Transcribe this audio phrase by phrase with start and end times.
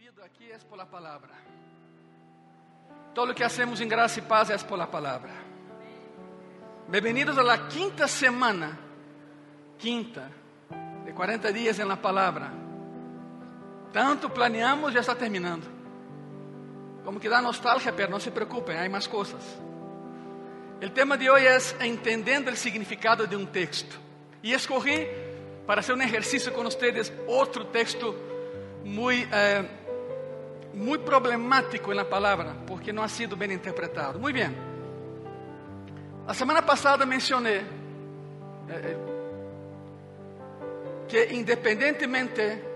[0.00, 1.34] vivido aquí es por la palabra.
[3.14, 5.30] Todo lo que hacemos en gracia y paz es por la palabra.
[6.88, 8.78] Bienvenidos a la quinta semana,
[9.76, 10.30] quinta,
[11.04, 12.50] de 40 días en la palabra.
[13.92, 15.66] Tanto planeamos, ya está terminando.
[17.04, 19.42] Como que da nostalgia, pero no se preocupen, hay más cosas.
[20.80, 23.96] El tema de hoy es entendiendo el significado de un texto.
[24.40, 25.06] Y escogí
[25.66, 28.16] para hacer un ejercicio con ustedes otro texto
[28.82, 29.76] muy, eh,
[30.74, 34.18] muy problemático en la palabra, porque no ha sido bien interpretado.
[34.18, 34.54] Muy bien.
[36.26, 37.62] La semana pasada mencioné eh,
[38.70, 38.96] eh,
[41.08, 42.70] que independientemente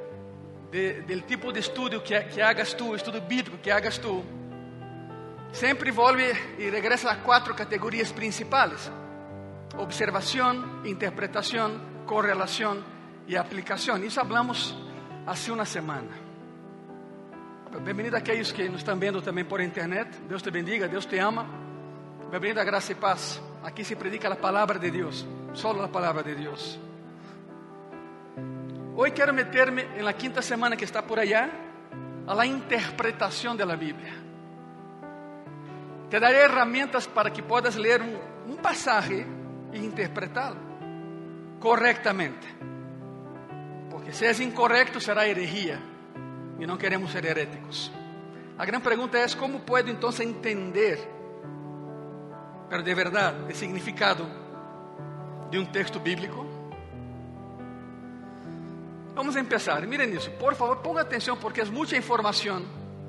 [0.72, 4.24] de, tipo de estudio que, que hagas tú, estudio bíblico que hagas tú,
[5.52, 8.90] sempre volve e regressa a quatro categorias principais:
[9.78, 12.82] observação, interpretação, correlação
[13.28, 14.02] e aplicação.
[14.04, 14.76] Isso falamos
[15.24, 16.23] há uma semana.
[17.82, 20.08] Bem-vindo a aqueles que nos estão vendo também por internet.
[20.28, 21.44] Deus te bendiga, Deus te ama.
[22.30, 23.42] Bem-vindo a graça e paz.
[23.64, 26.78] Aqui se predica a palavra de Deus, só a palavra de Deus.
[28.94, 31.50] Hoje quero meter-me na quinta semana que está por allá
[32.26, 34.12] a la interpretação da Bíblia.
[36.08, 38.16] Te daré herramientas para que puedas leer un,
[38.52, 39.26] un pasaje
[39.72, 40.60] e interpretá-lo
[41.58, 42.46] correctamente.
[43.90, 45.93] Porque se é incorrecto será herejía
[46.58, 47.90] e não queremos ser heréticos.
[48.56, 50.98] A grande pergunta é como puedo então entender,
[52.68, 54.26] pero de verdade, o significado
[55.50, 56.44] de um texto bíblico.
[59.14, 59.86] Vamos a empezar.
[59.86, 62.64] Miren isso, por favor, ponga atenção porque é muita informação.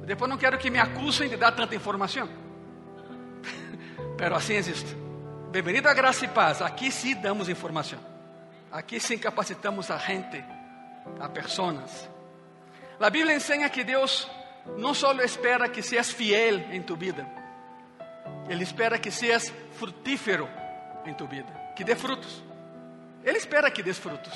[0.05, 2.29] Depois não quero que me acusem de dar tanta informação.
[4.17, 4.95] Pero assim existe.
[5.51, 6.61] Bem-vindo a graça e paz.
[6.61, 7.99] Aqui sim damos informação.
[8.71, 10.43] Aqui sim capacitamos a gente,
[11.19, 12.14] a pessoas.
[12.99, 14.29] A Bíblia ensina que Deus
[14.77, 17.25] não só espera que seas fiel em tu vida,
[18.49, 20.49] Ele espera que seas frutífero
[21.05, 22.43] em tu vida, que dê frutos.
[23.23, 24.33] Ele espera que des frutos.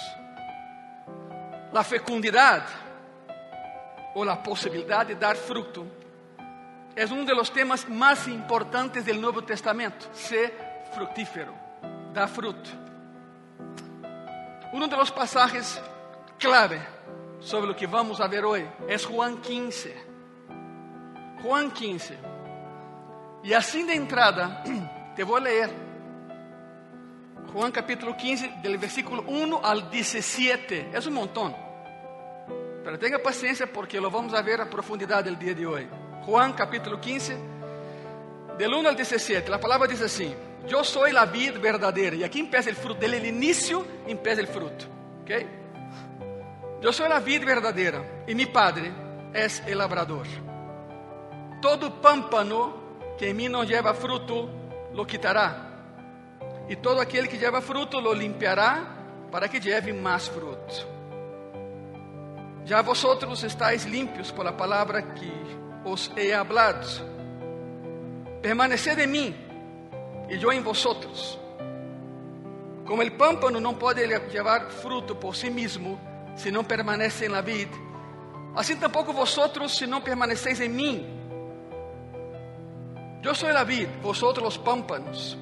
[1.73, 2.73] A fecundidade
[4.15, 5.87] ou a possibilidade de dar fruto
[6.95, 10.09] é um dos temas mais importantes do Novo Testamento.
[10.13, 10.53] Ser
[10.93, 11.53] frutífero,
[12.11, 12.69] dar fruto.
[14.73, 15.81] Um dos passagens
[16.39, 16.81] clave
[17.39, 19.93] sobre o que vamos a ver hoje é Juan 15.
[21.41, 22.17] Juan 15.
[23.43, 24.63] E assim de entrada,
[25.15, 25.69] te vou ler.
[27.53, 30.89] Juan capítulo 15, del versículo 1 al 17.
[30.93, 31.55] É um montão.
[32.85, 35.89] Mas tenha paciência porque lo vamos a ver a profundidade el dia de hoje.
[36.25, 37.37] Juan capítulo 15,
[38.57, 39.49] del 1 al 17.
[39.49, 40.35] La palabra dice así:
[40.67, 42.15] Yo soy la vid verdadera.
[42.15, 42.99] Y aquí empieza el fruto.
[42.99, 44.85] Desde el inicio empieza el fruto.
[45.21, 45.58] ¿Ok?
[46.81, 48.23] Yo soy la vid verdadera.
[48.27, 48.91] Y mi padre
[49.33, 50.25] es el labrador.
[51.61, 54.49] Todo pámpano que en mí no lleva fruto,
[54.93, 55.65] lo quitará.
[56.69, 60.73] Y todo aquel que lleva fruto, lo limpiará para que lleve más fruto.
[62.65, 65.31] Ya vosotros estáis limpios por la palabra que
[65.83, 66.87] os he hablado.
[68.41, 69.35] Permaneced en mí
[70.29, 71.37] y yo en vosotros.
[72.85, 76.08] Como el pámpano no puede llevar fruto por sí mismo
[76.39, 77.67] si no permanece en la vid,
[78.55, 81.05] así tampoco vosotros si no permanecéis en mí.
[83.21, 85.37] Yo soy la vid, vosotros los pámpanos.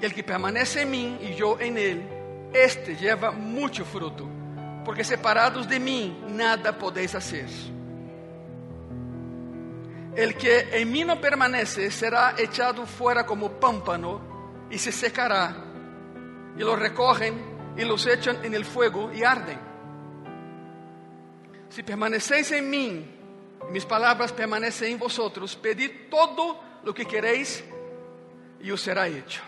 [0.00, 2.02] Y el que permanece en mí y yo en él,
[2.52, 4.28] este lleva mucho fruto,
[4.84, 7.46] porque separados de mí nada podéis hacer.
[10.16, 15.54] El que en mí no permanece será echado fuera como pámpano y se secará.
[16.58, 19.71] Y lo recogen y los echan en el fuego y arden.
[21.74, 23.02] Si permanecéis en mí
[23.66, 27.64] y mis palabras permanecen en vosotros, pedid todo lo que queréis
[28.60, 29.40] y os será hecho.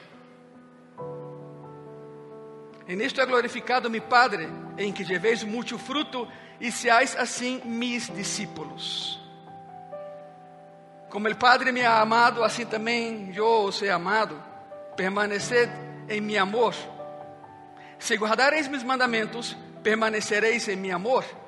[2.87, 4.49] En esto ha glorificado mi Padre,
[4.79, 6.27] en que llevéis mucho fruto
[6.59, 9.21] y seáis así mis discípulos.
[11.11, 14.43] Como el Padre me ha amado, así también yo os he amado.
[14.97, 15.69] Permaneced
[16.09, 16.73] en mi amor.
[17.99, 21.44] Si guardareis mis mandamientos, permaneceréis en mi amor.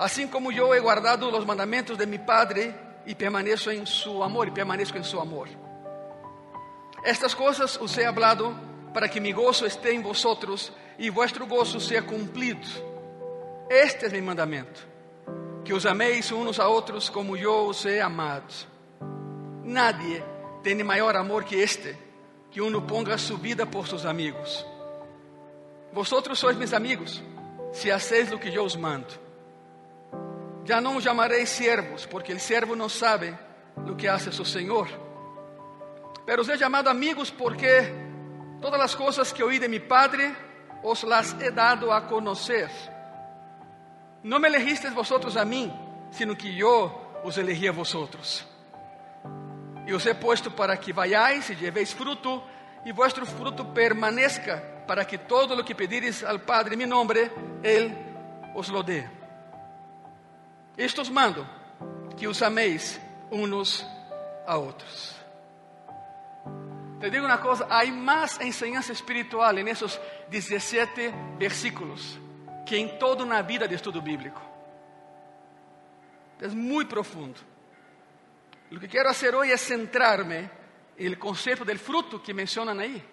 [0.00, 2.74] Así como yo he guardado los mandamientos de mi Padre
[3.04, 5.48] y permaneço en su amor y permanezco en su amor.
[7.04, 8.54] Estas cosas os he hablado
[8.94, 12.60] para que mi gozo esté en vosotros y vuestro gozo sea cumplido.
[13.68, 14.80] Este es mi mandamento,
[15.66, 18.48] que os améis unos a otros como yo os he amado.
[19.62, 20.24] Nadie
[20.62, 21.94] tem maior amor que este,
[22.50, 24.66] que uno ponga su vida por sus amigos.
[25.92, 27.22] Vosotros sois mis amigos,
[27.74, 29.29] si hacéis lo que yo os mando.
[30.64, 33.36] Ya no os llamaré siervos, porque el siervo no sabe
[33.86, 34.88] lo que hace su Señor.
[36.26, 37.92] Pero os he llamado amigos porque
[38.60, 40.34] todas las cosas que oí de mi Padre
[40.82, 42.70] os las he dado a conocer.
[44.22, 45.72] No me elegisteis vosotros a mí,
[46.10, 48.46] sino que yo os elegí a vosotros.
[49.86, 52.44] Y os he puesto para que vayáis y llevéis fruto,
[52.84, 57.30] y vuestro fruto permanezca, para que todo lo que pedires al Padre en mi nombre,
[57.62, 57.96] Él
[58.54, 59.19] os lo dé.
[60.80, 61.46] Esto os mando,
[62.16, 62.98] que os améis
[63.30, 63.84] unos
[64.46, 65.14] a otros.
[66.98, 70.00] Te digo una cosa, hay más enseñanza espiritual en esos
[70.30, 72.18] 17 versículos
[72.64, 74.40] que en toda una vida de estudio bíblico.
[76.40, 77.38] Es muy profundo.
[78.70, 80.50] Lo que quiero hacer hoy es centrarme
[80.96, 83.04] en el concepto del fruto que mencionan ahí,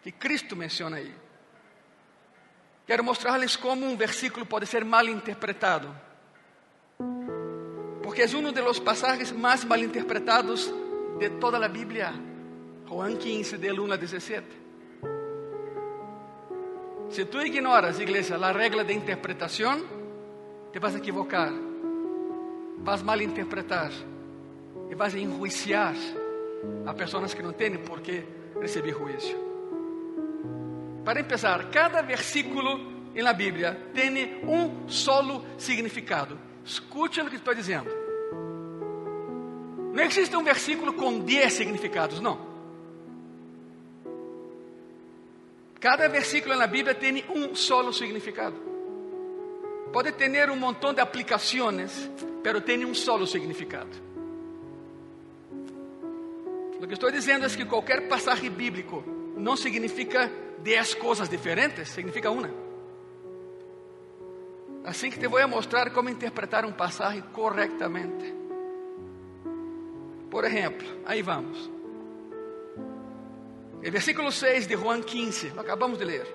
[0.00, 1.12] que Cristo menciona ahí.
[2.86, 6.06] Quero mostrarles como um versículo pode ser mal interpretado.
[8.16, 10.72] Porque é um dos passagens mais mal interpretados
[11.18, 12.14] de toda a Bíblia.
[12.88, 14.46] Juan 15, del 1 a 17.
[17.10, 19.84] Se tu ignoras, igreja, a regra de interpretação,
[20.72, 21.52] te vas a equivocar,
[22.78, 23.90] vas mal interpretar
[24.88, 25.94] e vas a enjuiciar
[26.86, 28.24] a pessoas que não têm por que
[28.58, 29.36] receber juízo.
[31.04, 36.38] Para empezar, cada versículo em la Bíblia tem um solo significado.
[36.64, 38.05] Escute o que estou dizendo.
[39.96, 42.38] Não existe um versículo com 10 significados, não.
[45.80, 48.56] Cada versículo na Bíblia tem um solo significado.
[49.94, 52.10] Pode ter um montão de aplicações,
[52.44, 53.88] mas tem um solo significado.
[56.78, 59.02] O que estou dizendo é que qualquer passagem bíblico
[59.34, 62.50] não significa dez coisas diferentes, significa uma.
[64.84, 68.45] Assim que te vou mostrar como interpretar um passagem corretamente.
[70.30, 71.70] Por exemplo, aí vamos.
[73.76, 76.26] O versículo 6 de Juan 15, lo acabamos de ler.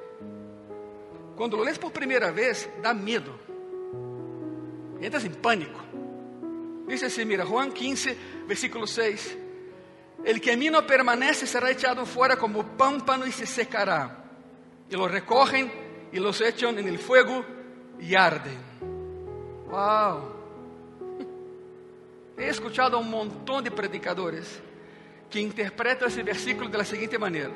[1.36, 3.34] Quando lês por primeira vez, dá medo.
[5.02, 5.80] Entras em pânico.
[6.88, 8.18] Diz assim, mira, Juan 15,
[8.48, 9.38] versículo 6.
[10.24, 14.24] El que en mí no permanece será echado fuera como pámpano y se secará.
[14.90, 15.72] Y lo recogen
[16.12, 17.44] y los echan en el fuego
[18.00, 18.60] y arden.
[19.70, 20.31] Wow.
[22.42, 24.60] He escuchado a un montón de predicadores
[25.30, 27.54] que interpretam esse versículo da seguinte maneira.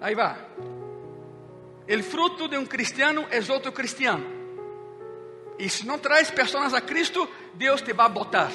[0.00, 0.34] Aí vai.
[1.86, 4.26] El fruto de um cristiano é outro cristiano.
[5.60, 8.50] E se não traz pessoas a Cristo, Deus te vai botar.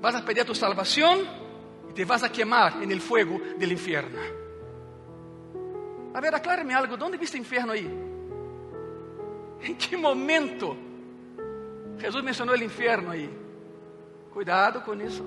[0.00, 1.28] Vas a pedir tu salvação
[1.90, 4.18] e te vas a queimar en el fuego del infierno.
[6.14, 6.96] A ver, aclare-me algo.
[6.96, 7.86] ¿Dónde viste inferno aí?
[9.60, 10.91] Em que momento
[11.98, 13.30] Jesus mencionou o inferno aí?
[14.32, 15.24] Cuidado com isso.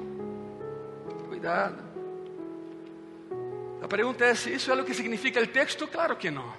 [1.28, 1.84] Cuidado.
[3.82, 5.88] A pergunta é: ¿isso é o que significa o texto?
[5.88, 6.52] Claro que não.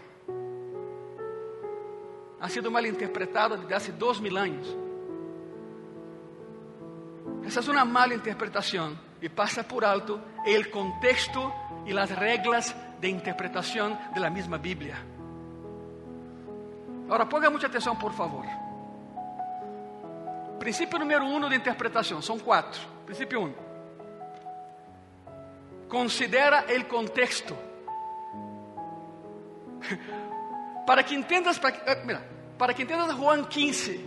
[2.41, 4.77] Ha sido mal interpretado desde há dois mil anos.
[7.45, 11.53] Essa é uma mala interpretação e passa por alto o contexto
[11.87, 14.97] e as regras de interpretação da mesma Bíblia.
[17.07, 18.45] Agora, ponga muita atenção, por favor.
[20.59, 22.81] Princípio número um de interpretação, são quatro.
[23.05, 23.55] Princípio um.
[25.89, 27.57] Considera o contexto.
[30.87, 32.23] Para que entendas, para, eh, mira,
[32.57, 33.99] para que entendas Juan 15,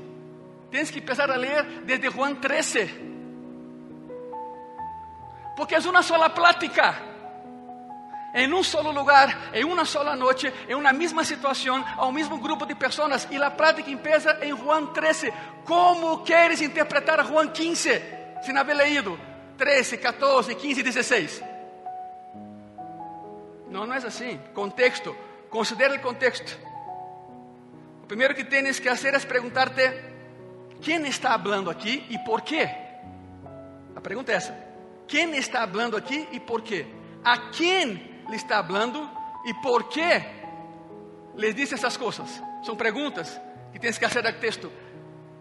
[0.72, 3.10] tens que começar a ler desde Juan 13
[5.60, 7.09] porque é uma sola plática.
[8.34, 12.66] Em um solo lugar, em uma sola noite, em uma mesma situação, ao mesmo grupo
[12.66, 15.34] de pessoas, e a prática empieza em Juan 13.
[15.66, 18.02] Como queres interpretar Juan 15
[18.44, 19.20] sem haver leído
[19.58, 21.44] 13, 14, 15, 16?
[23.70, 24.40] Não, não é assim.
[24.54, 25.16] Contexto.
[25.50, 26.58] Considera o contexto.
[28.04, 29.92] O primeiro que tens que fazer é perguntar-te:
[30.82, 32.44] quem está falando aqui e por?
[33.96, 34.70] A pergunta é essa.
[35.10, 36.86] ¿Quién está hablando aquí y por qué?
[37.24, 39.10] ¿A quién le está hablando
[39.46, 40.26] y por qué
[41.36, 42.42] les dice esas cosas?
[42.64, 43.40] Son preguntas
[43.72, 44.72] que tienes que hacer al texto.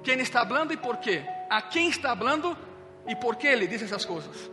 [0.02, 1.26] ¿Quién está hablando y por qué?
[1.50, 2.56] ¿A quién está hablando
[3.06, 4.50] y por qué le dice esas cosas?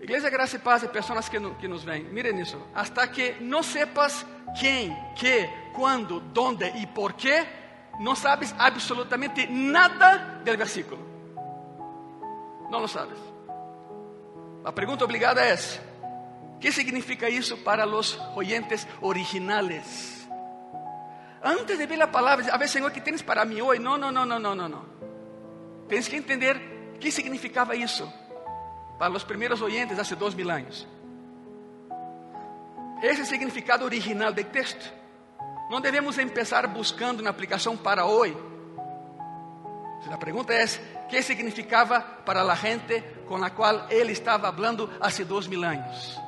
[0.00, 2.68] Iglesia Graça y Paz de personas que, no, que nos ven, miren eso.
[2.74, 4.24] Hasta que no sepas
[4.58, 7.44] quién, qué, cuándo, dónde y por qué,
[7.98, 11.06] no sabes absolutamente nada del versículo.
[12.70, 13.18] Não lo sabes.
[14.66, 15.56] A pergunta obligada é:
[16.60, 20.16] que significa isso para os oyentes originales?
[21.46, 23.80] antes de ver a palavra, a ver, Senhor, que tens para mim hoje?
[23.80, 24.84] Não, não, não, não, não, não.
[25.88, 28.12] Tens que entender que significava isso
[28.98, 30.86] para os primeiros oyentes há dois mil anos.
[33.00, 34.92] Esse é o significado original do texto.
[35.70, 38.36] Não devemos começar buscando uma aplicação para hoje.
[40.10, 40.64] A pergunta é:
[41.08, 46.20] que significava para a gente com a qual ele estava falando há dois mil anos?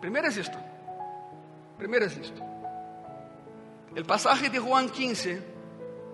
[0.00, 0.58] Primeiro é isto.
[1.76, 2.42] Primeiro é isto.
[3.98, 5.42] O passagem de Juan 15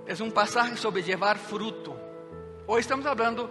[0.06, 1.94] é um passagem sobre levar fruto.
[2.66, 3.48] Hoje estamos falando,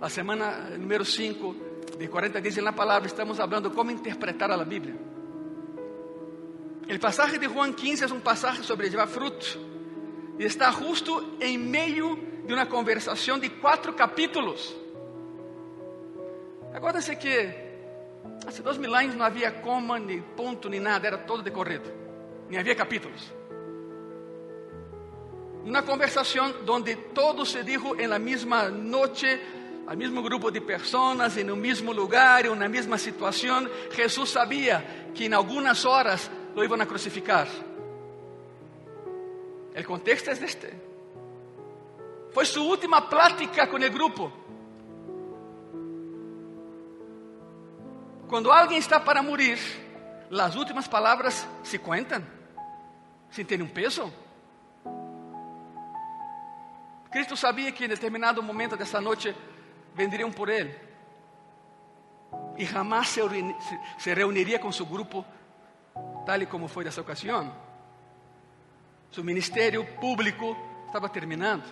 [0.00, 1.56] a semana número 5
[1.98, 4.94] de 40 dias na palavra, estamos falando como interpretar a Bíblia.
[6.88, 9.71] O passagem de Juan 15 é um passagem sobre levar fruto
[10.42, 14.74] e está justo em meio de uma conversação de quatro capítulos.
[16.74, 17.54] Acorda-se que
[18.44, 21.88] há dois mil anos não havia coma, nem ponto, nem nada, era todo decorrido,
[22.48, 23.32] nem havia capítulos.
[25.64, 29.40] Uma conversação onde todo se dijo em la mesma noite,
[29.86, 33.70] al mesmo grupo de pessoas, em um mesmo lugar, em uma mesma situação.
[33.92, 34.84] Jesus sabia
[35.14, 37.46] que em algumas horas lo iban a crucificar.
[39.74, 40.72] El contexto es este.
[42.32, 44.32] Fue su última plática con el grupo.
[48.28, 49.58] Quando alguém está para morir,
[50.30, 52.24] as últimas palavras se cuentan,
[53.30, 54.10] sem ter um peso.
[57.10, 59.36] Cristo sabia que em determinado momento dessa noite
[59.94, 60.74] venderiam por ele
[62.56, 63.20] e jamais se,
[63.98, 65.22] se reuniria com seu grupo
[66.24, 67.52] tal como foi nessa ocasião.
[69.12, 71.64] Seu ministério público estava terminando.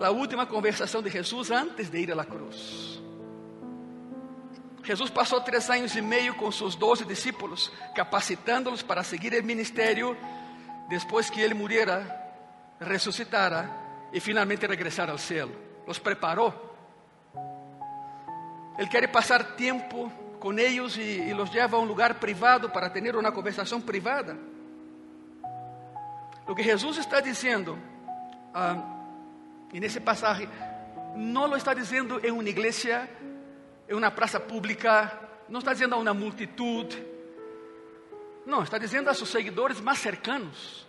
[0.00, 3.02] A última conversação de Jesus antes de ir à cruz.
[4.84, 10.16] Jesus passou três anos e meio com seus doze discípulos, capacitando-los para seguir o ministério,
[10.88, 12.06] depois que ele muriera,
[12.80, 13.68] ressuscitara
[14.12, 15.50] e finalmente regressara ao céu.
[15.84, 16.54] Los preparou.
[18.78, 22.88] Ele quer passar tempo com eles e, e los leva a um lugar privado para
[22.88, 24.38] ter uma conversação privada.
[26.46, 27.76] O que Jesus está dizendo,
[28.54, 28.76] ah,
[29.72, 30.48] nesse passagem,
[31.16, 33.08] não lo está dizendo em uma igreja,
[33.88, 35.12] em uma praça pública,
[35.48, 36.96] não está dizendo a uma multitud,
[38.46, 40.86] não, está dizendo a seus seguidores mais cercanos,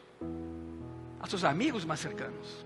[1.20, 2.66] a seus amigos mais cercanos.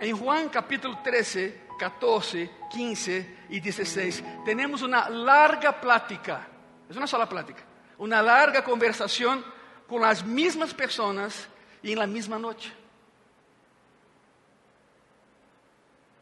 [0.00, 6.46] Em Juan capítulo 13, 14, 15 e 16, temos uma larga plática,
[6.88, 7.64] é uma sola plática,
[7.98, 9.42] uma larga conversação
[9.86, 11.48] com as mesmas pessoas
[11.82, 12.74] e na mesma noite.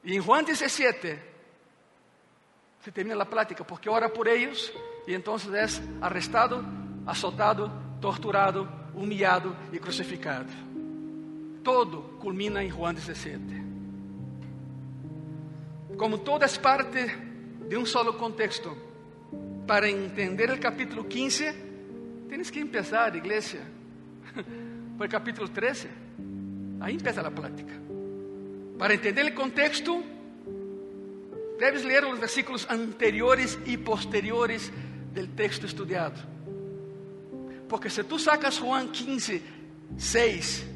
[0.03, 1.19] E em Juan 17,
[2.83, 4.73] se termina a plática, porque ora por eles
[5.07, 6.65] e então é arrestado,
[7.07, 10.51] azotado, torturado, humilhado e crucificado.
[11.63, 13.71] Todo culmina em Juan 17
[16.01, 17.15] como todas parte
[17.69, 18.75] de um solo contexto,
[19.67, 21.55] para entender o capítulo 15,
[22.31, 23.59] tienes que empezar, igreja,
[24.97, 25.89] por el capítulo 13.
[26.81, 27.75] Aí empieza a plática.
[28.79, 30.01] Para entender o contexto,
[31.59, 34.71] debes ler os versículos anteriores e posteriores
[35.13, 36.23] del texto estudiado.
[37.69, 39.43] Porque se tu sacas Juan 15,
[39.99, 40.67] 6,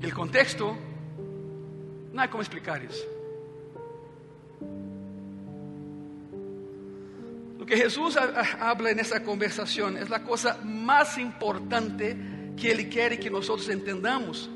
[0.00, 0.76] el contexto,
[2.10, 2.82] não há como explicar
[7.66, 8.16] que Jesus
[8.60, 12.16] habla nessa conversação é a coisa mais importante
[12.56, 14.48] que Ele quer que nós entendamos.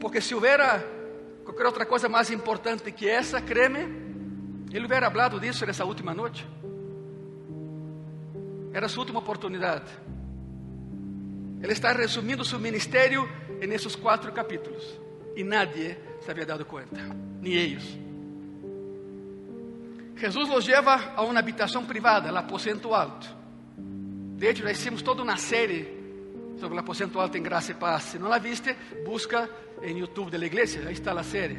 [0.00, 0.78] Porque se houvera
[1.44, 3.80] qualquer outra coisa mais importante que essa, créeme,
[4.72, 6.46] Ele hubiera hablado disso nessa última noite.
[8.72, 9.90] Era sua última oportunidade.
[11.60, 13.28] Ele está resumindo seu ministério
[13.66, 15.00] nesses quatro capítulos.
[15.34, 17.00] E nadie se havia dado conta,
[17.40, 18.03] nem eles.
[20.16, 23.26] Jesus los lleva a uma habitação privada, o aposento alto.
[24.36, 25.88] De hecho, já hicimos toda uma série
[26.58, 28.04] sobre o aposento alto em Graça e Paz.
[28.04, 29.50] Se não la viste, busca
[29.82, 31.58] em YouTube da igreja, aí está a série.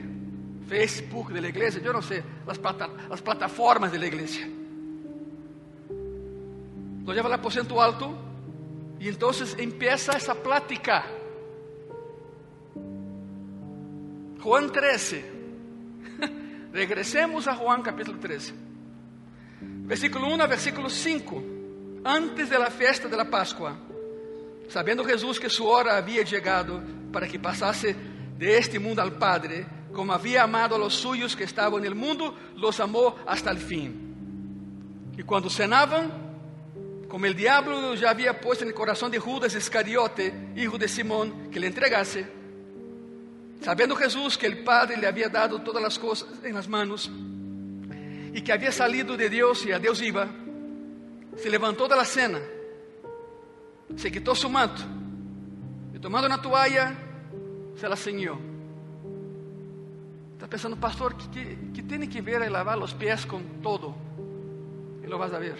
[0.67, 4.47] Facebook da igreja, eu não sei, as, plata as plataformas da igreja.
[7.05, 8.17] Lo lleva ao aposento alto
[8.99, 11.03] e então empieza essa plática.
[14.41, 15.34] Juan 13
[16.75, 18.53] Regresemos a Juan capítulo 13.
[19.61, 21.43] Versículo 1 a versículo 5.
[22.03, 23.77] Antes de la fiesta de la Pascua,
[25.07, 27.95] Jesús que su hora había llegado para que pasase
[28.37, 31.95] de este mundo al Padre, como había amado a los suyos que estaban en el
[31.95, 35.13] mundo, los amó hasta el fin.
[35.17, 36.11] Y cuando cenaban,
[37.07, 41.49] como el diablo ya había puesto en el corazón de Judas Iscariote, hijo de Simón,
[41.49, 42.27] que le entregase,
[43.61, 47.09] sabiendo Jesús que el Padre le había dado todas las cosas en las manos
[48.33, 50.27] y que había salido de Dios y a Dios iba,
[51.37, 52.39] se levantó de la cena,
[53.95, 54.81] se quitó su manto
[55.93, 56.93] y tomando una toalla,
[57.75, 58.37] se la ceñió.
[60.33, 63.95] Está pensando, pastor, ¿qué, qué, tiene que ver el lavar los pies con todo?
[65.03, 65.55] Y lo vas a ver.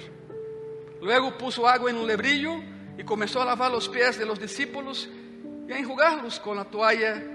[1.02, 2.56] Luego puso agua en un lebrillo
[2.98, 5.10] y comenzó a lavar los pies de los discípulos
[5.68, 7.35] y a enjugarlos con la toalla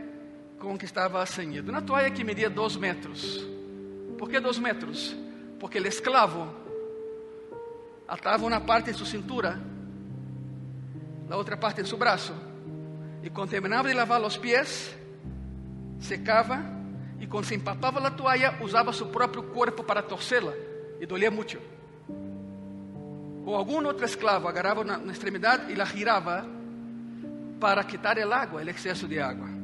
[0.60, 1.70] con que estaba ceñido.
[1.70, 3.48] Una toalla que medía dos metros.
[4.18, 5.16] ¿Por qué dos metros?
[5.58, 6.46] Porque el esclavo
[8.06, 9.58] atava una parte en su cintura,
[11.28, 12.34] la otra parte en su brazo.
[13.22, 14.94] Y cuando terminaba de lavar los pies,
[15.98, 16.62] secava
[17.18, 20.52] y cuando se empapaba la toalla, usaba su propio cuerpo para torcerla
[21.00, 21.58] y dolía mucho.
[23.46, 26.46] O algum outro esclavo agarrava na, extremidade e la girava
[27.58, 29.59] para quitar el agua, el exceso de agua.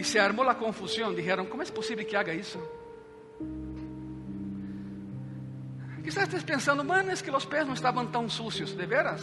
[0.00, 1.14] E se armou a confusão.
[1.14, 2.58] Dijeron: Como é possível que haga isso?
[6.02, 9.22] Quizás estés pensando, mano, es que los pés no estaban tan sucios, de veras.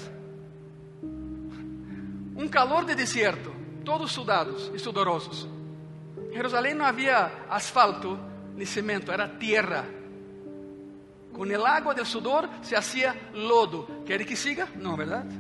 [1.02, 3.52] Um calor de desierto,
[3.84, 5.50] todos sudados e sudorosos.
[6.32, 8.20] Jerusalém não havia asfalto
[8.56, 9.84] ni cimento, era tierra.
[11.34, 13.88] Com el agua del sudor se hacía lodo.
[14.06, 14.68] ¿Quiere que siga?
[14.76, 15.34] Não, verdade?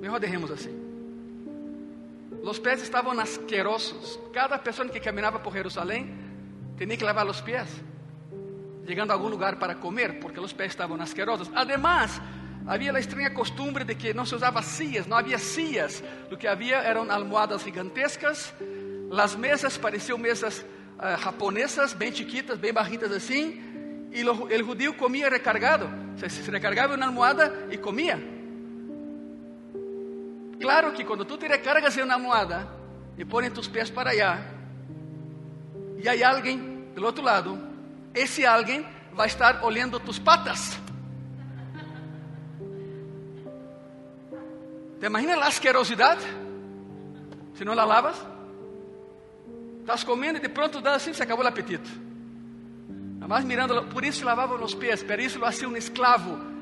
[0.00, 0.85] Mejor dejemos assim.
[2.46, 4.20] Los pés estavam asquerosos.
[4.32, 6.14] Cada pessoa que caminhava por Jerusalém
[6.78, 7.68] tinha que lavar os pés,
[8.86, 11.50] chegando a algum lugar para comer, porque os pés estavam asquerosos.
[11.52, 12.22] Además,
[12.64, 16.04] havia a estranha costumbre de que não se usava sillas, não havia sillas.
[16.30, 18.54] O que havia eram almohadas gigantescas.
[19.10, 23.60] As mesas pareciam mesas uh, japonesas, bem chiquitas, bem barritas assim.
[24.12, 25.90] E o judío comia recargado.
[26.16, 28.35] Se, se recargava uma almohada e comia.
[30.60, 32.68] Claro que quando tu te recargas em uma almohada
[33.16, 34.38] e pões tus pés para allá,
[35.98, 37.58] e há alguém do outro lado,
[38.14, 40.78] esse alguém vai estar olhando tus patas.
[45.00, 46.18] ¿Te imaginas la asquerosidad?
[47.54, 48.16] Si no la lavas.
[49.80, 51.88] Estás comiendo y de pronto da assim, se acabou o apetite.
[53.18, 56.55] Nada mirando, por isso lavavam os pés, por isso lo hacía um esclavo.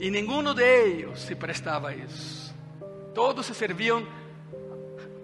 [0.00, 2.54] E nenhum de ellos se prestava a isso.
[3.14, 4.06] Todos se serviam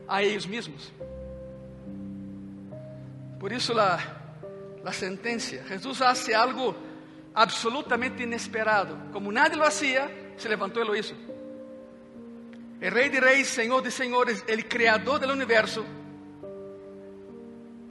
[0.06, 0.92] a eles mesmos.
[3.40, 3.98] Por isso a,
[4.84, 5.64] a sentença.
[5.66, 6.76] Jesus hace algo
[7.34, 8.98] absolutamente inesperado.
[9.14, 11.14] Como nadie lo hacía, se levantó y lo hizo.
[12.78, 15.86] El Rey de Reyes, Señor de Señores, el Creador del universo,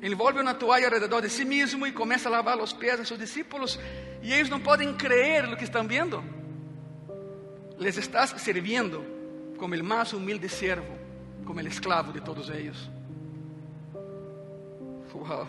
[0.04, 3.20] envolve uma toalha alrededor de si mesmo e começa a lavar os pés de seus
[3.20, 3.80] discípulos,
[4.22, 6.24] e eles não podem crer no que estão vendo.
[7.78, 9.04] Les estás servindo
[9.58, 10.98] como o mais humilde servo,
[11.46, 12.90] como o esclavo de todos eles.
[15.14, 15.48] Uau.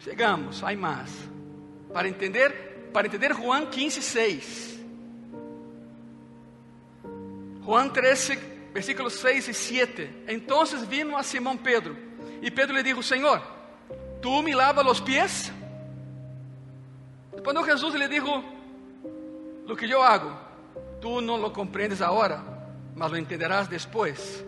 [0.00, 1.10] Chegamos, há mais.
[1.92, 4.80] Para entender, para entender Juan 15, 6.
[7.64, 8.36] Juan 13,
[8.72, 10.10] versículos 6 e 7.
[10.28, 11.96] Então vino a Simão Pedro,
[12.42, 13.42] e Pedro lhe disse: Senhor,
[14.20, 15.52] ¿tú me lavas os pies?
[17.42, 18.44] Quando Jesus lhe disse:
[19.66, 20.45] Lo que eu hago,
[21.00, 22.42] tú não lo comprendes agora,
[22.94, 24.44] mas lo entenderás depois.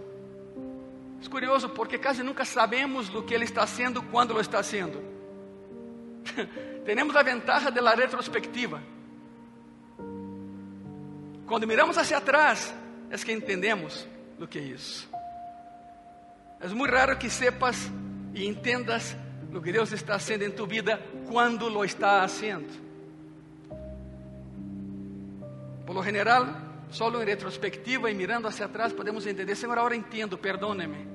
[1.24, 5.02] É curioso porque quase nunca sabemos o que ele está haciendo quando lo está haciendo.
[6.84, 8.80] Temos a ventaja de la retrospectiva.
[11.46, 12.74] Quando miramos hacia atrás,
[13.10, 14.06] é que entendemos
[14.38, 15.08] o que é isso.
[16.60, 17.90] É muito raro que sepas
[18.34, 19.16] e entendas
[19.52, 22.87] o que Deus está fazendo em tu vida quando lo está fazendo.
[25.88, 26.44] Por lo general,
[26.90, 31.08] solo em retrospectiva e mirando hacia atrás podemos entender, Senhor, agora entendo, perdóneme.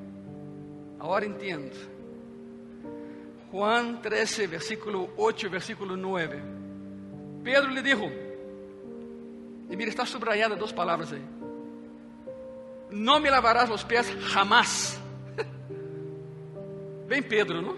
[1.00, 1.78] Agora entendo.
[3.52, 6.42] Juan 13, versículo 8, versículo 9.
[7.44, 8.10] Pedro lhe dijo,
[9.70, 11.24] e mira, está subrayada duas palavras aí.
[12.90, 15.00] Não me lavarás os pés jamás.
[17.06, 17.78] Vem Pedro, não?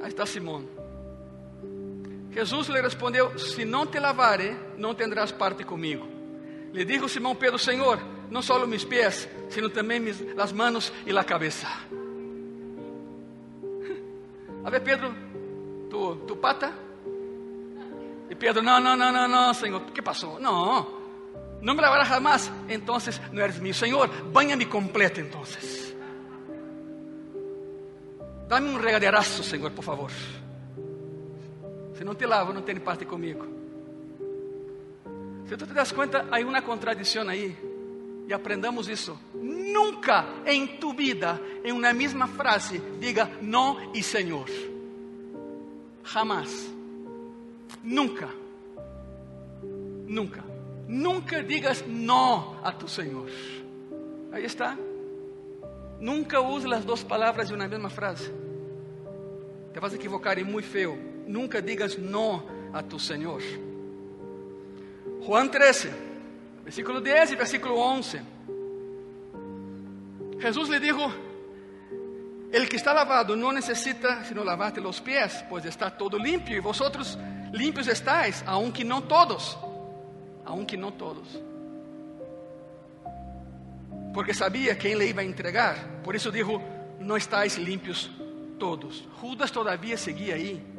[0.00, 0.66] Aí está Simão.
[2.32, 6.06] Jesus lhe respondeu: Se não te lavare, não tendrás parte comigo.
[6.72, 7.98] Le dijo Simão Pedro: Senhor,
[8.30, 11.68] não só mis pés, sino também mis, las manos e la cabeza.
[14.64, 15.12] A ver, Pedro,
[15.90, 16.72] tu, tu pata?
[18.30, 20.40] E Pedro: Não, não, não, não, não, Senhor, que passou?
[20.40, 20.86] Não,
[21.60, 22.50] não me lavarás jamás.
[22.66, 22.96] Então,
[23.30, 25.42] não eres meu Senhor, banha-me completo, então.
[28.48, 30.10] Dame um regaderaço, Senhor, por favor.
[32.02, 33.46] Se te lavo, não tem parte comigo.
[35.46, 37.56] Se tu te das conta, há uma contradição aí.
[38.26, 39.16] E aprendamos isso.
[39.32, 44.48] Nunca em tu vida, em uma mesma frase, diga não e Senhor.
[46.04, 46.74] Jamás.
[47.84, 48.28] Nunca.
[50.08, 50.42] Nunca.
[50.88, 53.30] Nunca digas não a tu Senhor.
[54.32, 54.76] Aí está.
[56.00, 58.28] Nunca use as duas palavras em uma mesma frase.
[59.72, 61.11] Te vas equivocar e muito feio.
[61.26, 63.42] Nunca digas não a tu Senhor.
[65.24, 65.90] Juan 13,
[66.64, 68.20] versículo 10 e versículo 11.
[70.40, 71.12] Jesus lhe dijo:
[72.52, 76.60] El que está lavado não necessita sino lavarte los pies, pois está todo limpio, e
[76.60, 77.16] vosotros
[77.52, 79.56] limpios estáis, aunque não todos.
[80.44, 81.40] Aunque não todos.
[84.12, 86.60] Porque sabia quem lhe iba a entregar, por isso dijo:
[86.98, 88.10] Não estáis limpios
[88.58, 89.08] todos.
[89.20, 90.71] Judas todavía seguía ahí.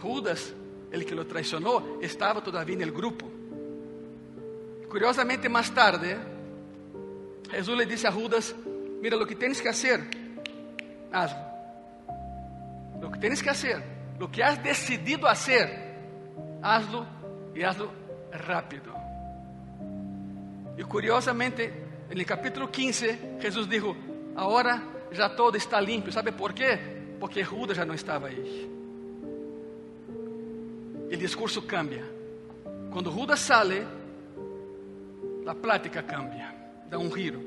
[0.00, 0.52] Judas,
[0.90, 3.26] el que lo traicionó, estaba todavía en el grupo.
[4.88, 6.16] Curiosamente, más tarde,
[7.50, 8.54] Jesús le dice a Judas:
[9.00, 10.00] Mira, lo que tienes que hacer,
[11.12, 11.48] hazlo.
[13.00, 13.82] Lo que tienes que hacer,
[14.18, 15.68] lo que has decidido hacer,
[16.62, 17.06] hazlo
[17.54, 17.90] y hazlo
[18.32, 18.94] rápido.
[20.76, 21.72] Y curiosamente,
[22.08, 23.96] en el capítulo 15, Jesús dijo:
[24.36, 24.82] Ahora
[25.12, 26.10] já todo está limpo.
[26.10, 26.78] Sabe por quê?
[27.18, 28.77] Porque Judas já não estava aí.
[31.10, 32.04] O discurso cambia.
[32.92, 33.86] Quando Judas sale,
[35.46, 36.54] a plática cambia,
[36.90, 37.40] dá um giro.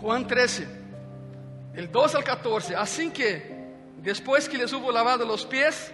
[0.00, 0.68] Juan 13,
[1.74, 2.74] el 12 al 14.
[2.76, 3.42] Assim que,
[3.96, 5.92] depois que les hubo lavado los pies,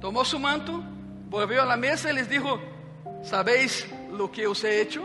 [0.00, 0.82] tomou su manto,
[1.28, 2.60] volvió a la mesa y les dijo:
[3.22, 5.04] ¿Sabéis lo que os he hecho?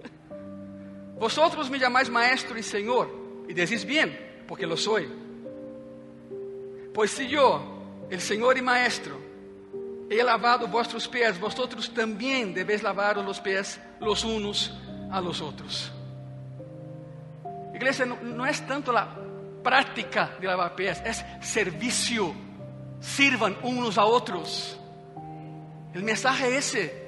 [1.20, 3.10] Vosotros me llamáis maestro y señor,
[3.48, 5.06] y decís bien, porque lo soy.
[6.94, 7.75] Pues si yo,
[8.10, 9.18] el Señor y maestro,
[10.08, 14.74] he lavado vuestros pies, vosotros también debéis lavar los pies los unos
[15.10, 15.90] a los otros.
[17.74, 19.08] Iglesia, no, no es tanto la
[19.62, 22.32] práctica de lavar pies, es servicio.
[23.00, 24.78] Sirvan unos a otros.
[25.92, 27.06] El mensaje es ese.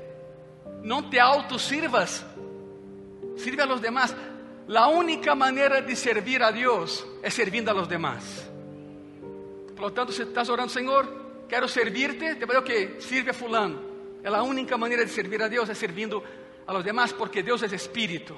[0.82, 2.24] No te autosirvas,
[3.37, 4.14] sirve a los demás.
[4.66, 8.47] La única manera de servir a Dios es sirviendo a los demás.
[9.78, 13.80] Por lo tanto, si estás orando, Señor, quiero servirte, te pido que sirve a fulano.
[14.24, 16.20] Es la única manera de servir a Dios es sirviendo
[16.66, 18.34] a los demás porque Dios es espíritu.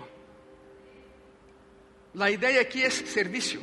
[2.12, 3.58] La idea aquí es servicio.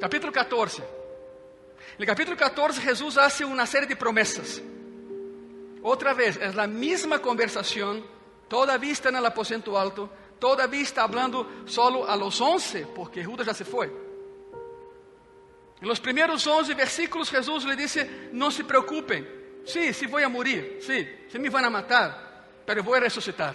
[0.00, 0.82] Capítulo 14.
[0.82, 4.60] En el capítulo 14 Jesús hace una serie de promesas.
[5.80, 8.02] Otra vez, es la misma conversación
[8.48, 13.46] Todavía está en el aposento alto, todavía está hablando solo a los once, porque Judas
[13.46, 14.03] ya se fue.
[15.84, 20.30] En los primeros once versículos Jesús le dice, no se preocupen, sí, sí voy a
[20.30, 23.54] morir, sí, sí me van a matar, pero voy a resucitar.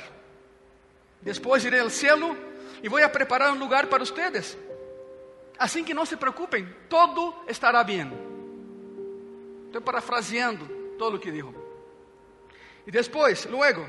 [1.21, 2.37] Después iré al cielo
[2.83, 4.55] y voy a preparar un lugar para ustedes.
[5.57, 8.13] Así que no se preocupen, todo estará bien.
[9.65, 10.67] Estoy parafraseando
[10.99, 11.51] todo lo que dijo.
[12.85, 13.87] Y después, luego,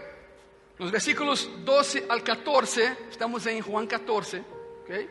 [0.79, 4.43] Nos versículos 12 al 14, estamos em Juan 14,
[4.85, 5.11] ¿okay?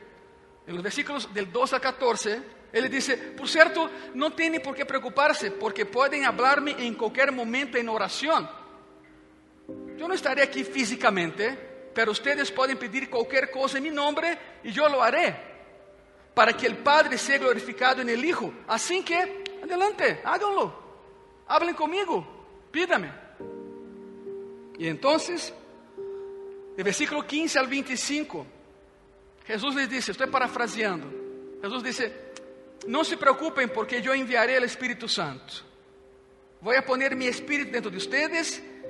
[0.66, 4.86] en los versículos del 12 al 14, ele dice, por cierto, no tiene por qué
[4.86, 8.50] preocuparse, porque pueden hablarme en cualquier momento en oración.
[9.98, 11.58] Yo no estaré aquí físicamente,
[11.94, 15.36] pero ustedes pueden pedir cualquier cosa en mi nombre y yo lo haré,
[16.34, 18.54] para que el Padre sea glorificado en el Hijo.
[18.68, 20.74] Así que, adelante, háganlo,
[21.48, 22.26] hablen conmigo,
[22.72, 23.12] pídame.
[24.78, 25.54] E entonces,
[26.78, 28.46] de versículo 15 al 25,
[29.46, 31.12] Jesús les dice, estoy parafraseando,
[31.62, 32.29] Jesús dice,
[32.88, 35.54] no se preocupen porque yo enviaré el Espíritu Santo.
[36.62, 37.98] Voy a poner mi espíritu dentro de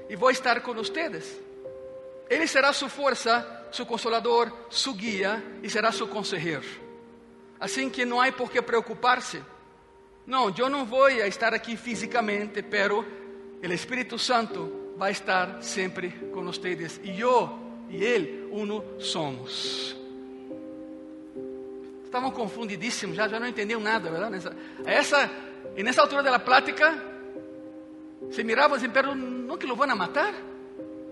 [0.10, 1.40] y voy a estar con ustedes.
[2.28, 6.62] Ele será su fuerza, su consolador, su guía y será su consejero.
[7.60, 9.42] Así que no hay por qué preocuparse.
[10.56, 13.04] Yo no voy a estar aquí físicamente, pero
[13.62, 17.02] el Espíritu Santo va a estar siempre con ustedes.
[17.04, 17.58] Y yo
[17.90, 19.99] y Él, uno somos.
[22.10, 24.32] Estavam confundidíssimos, já, já não entendiam nada, verdade?
[24.32, 25.32] Nessa, essa,
[25.78, 26.92] e nessa altura da plática,
[28.32, 30.34] se miravam assim, pero não que lo a matar?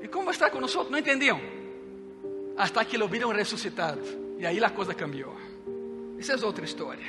[0.01, 0.73] E como vai estar com nós?
[0.89, 1.39] Não entendiam.
[2.57, 4.01] Hasta que lo viram ressuscitado.
[4.39, 5.37] E aí a coisa cambiou.
[6.17, 7.05] Essa é outra história.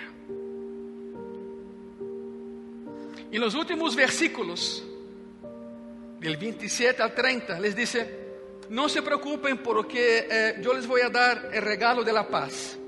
[3.33, 4.85] E nos últimos versículos,
[6.21, 8.29] del 27 al 30, les dice,
[8.69, 12.79] no se preocupen porque eh, yo les voy a dar el regalo de la paz.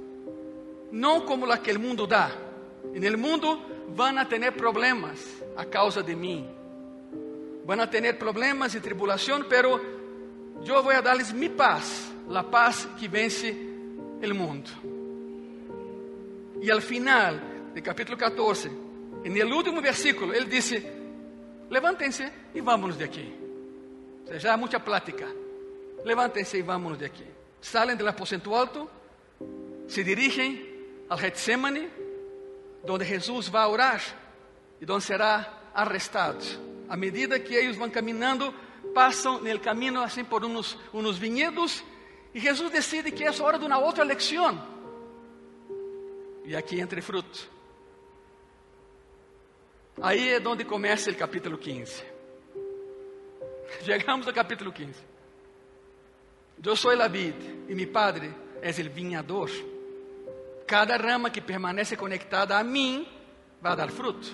[0.92, 2.30] No como la que el mundo da.
[2.94, 3.60] En el mundo
[3.96, 5.20] van a tener problemas
[5.56, 6.46] a causa de mí.
[7.66, 9.80] Van a tener problemas y tribulación, pero
[10.62, 13.50] yo voy a darles mi paz, la paz que vence
[14.20, 14.70] el mundo.
[16.62, 18.70] Y al final del capítulo 14,
[19.24, 20.92] en el último versículo, él dice,
[21.70, 23.06] levántense y vámonos de.
[24.24, 25.26] O sea, ya mucha plática.
[26.04, 27.24] Levántense y vámonos de aquí.
[27.60, 28.90] Salen del aposento alto,
[29.86, 30.69] se dirigen
[31.10, 31.90] al Getsemane,
[32.84, 34.00] donde Jesús va a orar
[34.80, 36.38] y donde será arrestado.
[36.88, 38.54] A medida que ellos van caminando,
[38.94, 41.84] pasan en el camino así por unos, unos viñedos
[42.32, 44.60] y Jesús decide que es hora de una otra lección.
[46.46, 47.40] Y aquí entre fruto.
[50.00, 52.04] Aí é onde começa o capítulo 15.
[53.84, 54.94] Chegamos ao capítulo 15.
[56.64, 57.36] Eu sou a vid
[57.68, 59.50] e meu padre é o vinhador.
[60.70, 63.04] Cada rama que permanece conectada a mim
[63.60, 64.28] vai dar fruto.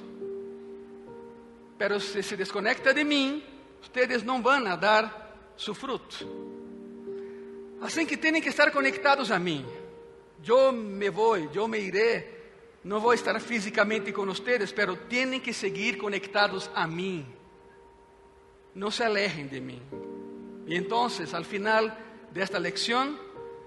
[1.79, 3.42] Pero se se desconecta de mim,
[3.81, 6.29] vocês não vão dar su fruto.
[7.81, 9.64] Assim que têm que estar conectados a mim.
[10.46, 12.37] Eu me vou, eu me iré
[12.85, 17.25] no voy a estar físicamente con ustedes, pero tienen que seguir conectados a mí.
[18.75, 19.81] No se alejen de mí.
[20.66, 21.96] Y entonces, al final
[22.31, 23.18] de esta lección,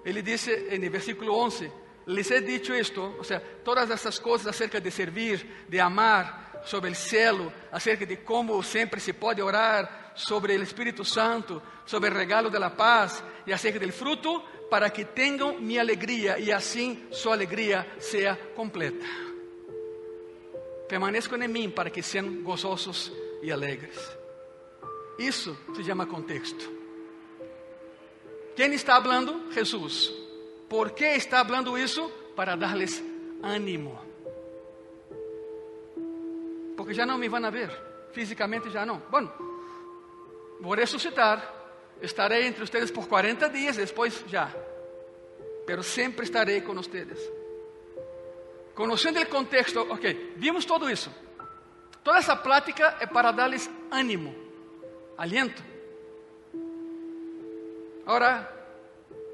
[0.05, 1.78] él dice en el versículo 11,
[2.09, 6.89] les he dicho esto, o sea, todas estas cosas acerca de servir, de amar, sobre
[6.89, 12.15] el cielo, acerca de cómo siempre se puede orar, sobre el Espíritu Santo, sobre el
[12.15, 17.07] regalo de la paz y acerca del fruto, para que tenham minha alegria e assim
[17.11, 19.05] sua alegria seja completa.
[20.87, 23.11] Permaneçam em mim para que sejam gozosos
[23.43, 23.97] e alegres.
[25.17, 26.69] Isso se chama contexto.
[28.55, 29.51] Quem está falando?
[29.53, 30.28] Jesus.
[30.69, 32.09] ¿Por que está falando isso?
[32.35, 33.03] Para darles
[33.41, 33.99] ânimo.
[36.77, 37.69] Porque já não me vão ver,
[38.13, 39.01] fisicamente já não.
[39.09, 39.27] Bom,
[40.61, 41.59] vou ressuscitar
[42.01, 44.53] Estaré entre ustedes por 40 días, después ya.
[45.65, 47.19] Pero siempre estaré con ustedes.
[48.73, 50.05] Conociendo el contexto, ok,
[50.37, 51.11] vimos todo eso.
[52.01, 54.33] Toda esa plática es para darles ánimo,
[55.17, 55.61] aliento.
[58.05, 58.58] Ahora,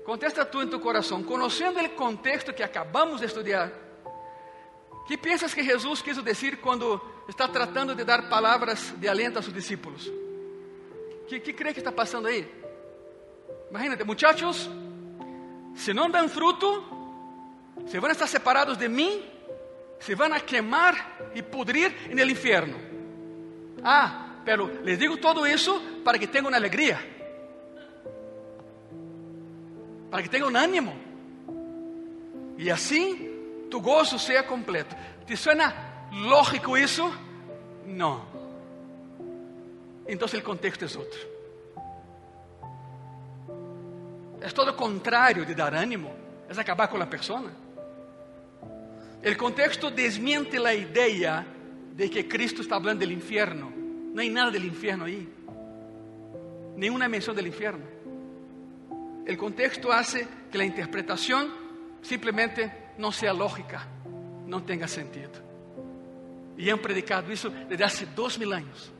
[0.05, 3.73] contesta tú en tu corazón, conociendo el contexto que acabamos de estudiar,
[5.07, 9.43] ¿qué piensas que Jesús quiso decir cuando está tratando de dar palabras de aliento a
[9.43, 10.11] sus discípulos?
[11.27, 12.47] ¿Qué, qué cree que está pasando ahí?
[13.71, 14.69] Imagínate, muchachos,
[15.75, 16.85] si no dan fruto,
[17.87, 19.25] se van a estar separados de mí,
[19.99, 22.77] se van a quemar y pudrir en el infierno.
[23.83, 27.14] Ah, pero les digo todo eso para que tengan alegría,
[30.15, 30.93] para que tengan ánimo.
[32.57, 34.95] Y así tu gozo sea completo.
[35.27, 37.11] ¿Te suena lógico eso?
[37.85, 38.23] No.
[40.07, 41.19] Entonces el contexto es otro.
[44.41, 46.15] Es todo contrario de dar ánimo,
[46.49, 47.51] es acabar con la persona.
[49.21, 51.45] El contexto desmiente la idea
[51.93, 53.69] de que Cristo está hablando del infierno.
[54.13, 55.27] No hay nada del infierno ahí.
[56.77, 57.94] Ninguna mención del infierno.
[59.25, 61.51] El contexto hace que la interpretación
[62.01, 63.87] simplemente no sea lógica,
[64.45, 65.31] no tenga sentido.
[66.57, 68.91] Y han predicado eso desde hace dos mil años.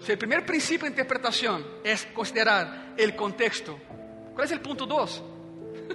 [0.00, 3.78] Si el primer principio de interpretación es considerar el contexto,
[4.32, 5.22] ¿cuál es el punto 2?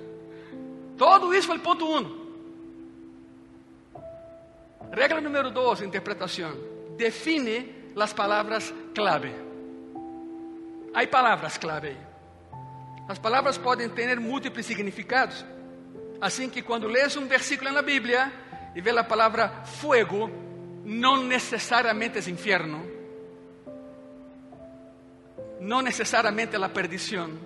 [0.98, 2.26] Todo eso es el punto 1.
[4.92, 6.56] Regla número 2 de interpretación.
[6.96, 9.45] Define las palabras clave.
[10.96, 11.96] Hay palabras clave.
[13.08, 15.46] Las palabras pueden tener múltiples significados.
[16.20, 18.32] Así que cuando lees un versículo en la Biblia
[18.74, 20.30] y ves la palabra fuego,
[20.86, 22.96] no necesariamente es infierno
[25.66, 27.40] no necesariamente la perdición.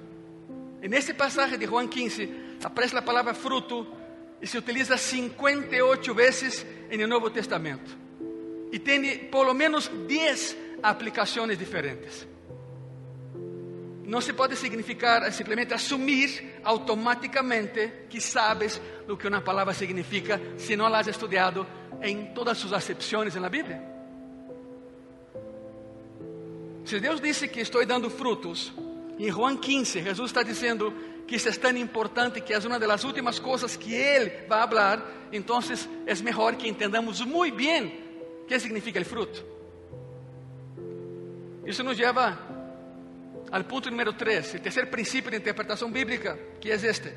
[0.82, 2.30] En este de Juan 15
[2.64, 3.88] aparece la palabra fruto
[4.42, 7.92] y se utiliza 58 veces en el Nuevo Testamento.
[8.72, 12.28] Y tiene por lo menos 10 aplicaciones diferentes.
[14.10, 20.76] No se puede significar simplemente asumir automáticamente que sabes lo que una palabra significa si
[20.76, 21.64] no la has estudiado
[22.02, 23.80] en todas sus acepciones en la Biblia.
[26.86, 28.74] Se Deus disse que estou dando frutos,
[29.20, 30.92] em Juan 15, Jesus está dizendo
[31.28, 35.06] que isso é tão importante que é uma das últimas coisas que Ele vai falar,
[35.32, 35.60] então
[36.08, 37.94] é melhor que entendamos muito bem
[38.42, 39.46] o que significa o fruto.
[41.64, 42.59] Isso nos leva
[43.52, 47.14] ao ponto número 3, o terceiro princípio de interpretação bíblica, que é este: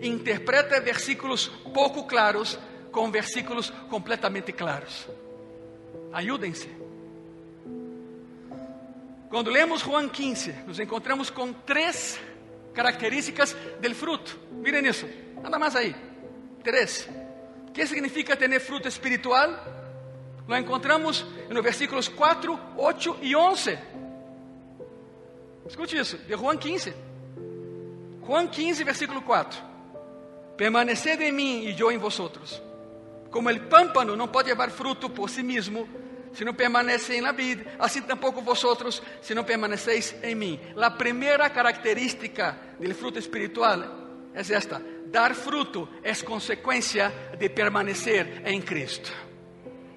[0.00, 2.58] interpreta versículos pouco claros
[2.92, 5.08] com versículos completamente claros.
[6.12, 6.68] Ayúdense.
[9.28, 12.18] Quando lemos Juan 15, nos encontramos com três
[12.74, 14.38] características del fruto.
[14.50, 15.08] Miren isso,
[15.40, 15.94] nada mais aí.
[16.64, 17.08] Três.
[17.68, 19.48] O que significa ter fruto espiritual?
[20.48, 23.78] Lo encontramos nos versículos 4, 8 e 11.
[25.70, 26.92] Escute isso, de Juan 15.
[28.26, 29.62] Juan 15, versículo 4.
[30.56, 32.60] Permaneced em mim e eu em vosotros.
[33.30, 35.88] Como el pámpano não pode levar fruto por si mesmo,
[36.32, 40.60] se não permanece em la vid, assim tampouco vosotros, se não permaneceis em mim.
[40.76, 43.80] A primeira característica do fruto espiritual
[44.34, 49.12] é esta: dar fruto é consequência de permanecer em Cristo.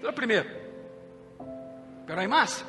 [0.03, 0.47] É o primeiro.
[2.05, 2.63] Pero há mais.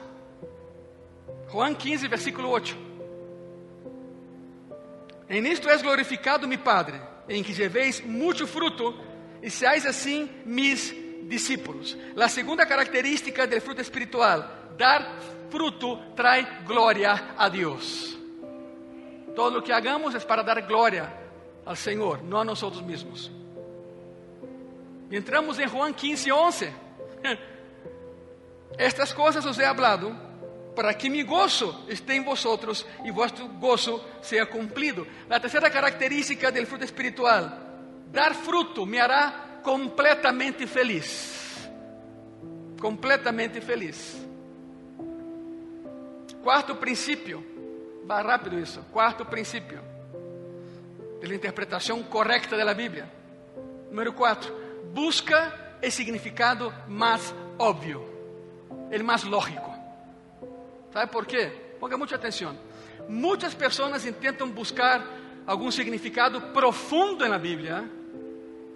[1.53, 2.84] Juan 15, versículo 8.
[5.35, 8.95] En isto é glorificado mi Padre, em que llevéis muito fruto
[9.43, 10.95] e seáis assim mis
[11.25, 11.99] discípulos.
[12.17, 15.19] A segunda característica do fruto espiritual, dar
[15.51, 18.17] fruto trae glória a Deus.
[19.35, 21.13] Todo o que hagamos é para dar glória
[21.67, 23.29] ao Senhor, não a nós mesmos.
[25.11, 26.73] E entramos em Juan 15, 11.
[28.79, 30.17] Estas coisas os he hablado
[30.75, 35.07] para que mi gozo esté en vosotros y vuestro gozo sea cumplido.
[35.29, 41.69] La tercera característica del fruto espiritual, dar fruto me hará completamente feliz.
[42.81, 44.21] Completamente feliz.
[46.43, 47.43] Quarto princípio,
[48.09, 48.85] va rápido isso.
[48.93, 49.81] Quarto princípio,
[51.21, 53.11] de la interpretação correcta da Bíblia.
[53.89, 54.53] Número quatro,
[54.93, 58.05] busca o significado mais óbvio,
[58.69, 59.74] o mais lógico.
[60.95, 61.51] ¿Sabe por quê?
[61.81, 62.57] Ponga muita atenção.
[63.09, 65.05] Muitas pessoas intentam buscar
[65.45, 67.91] algum significado profundo na Bíblia,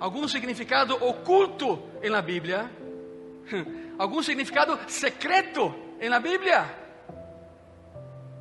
[0.01, 2.69] algum significado oculto na Bíblia,
[3.97, 5.73] algum significado secreto
[6.11, 6.65] na Bíblia.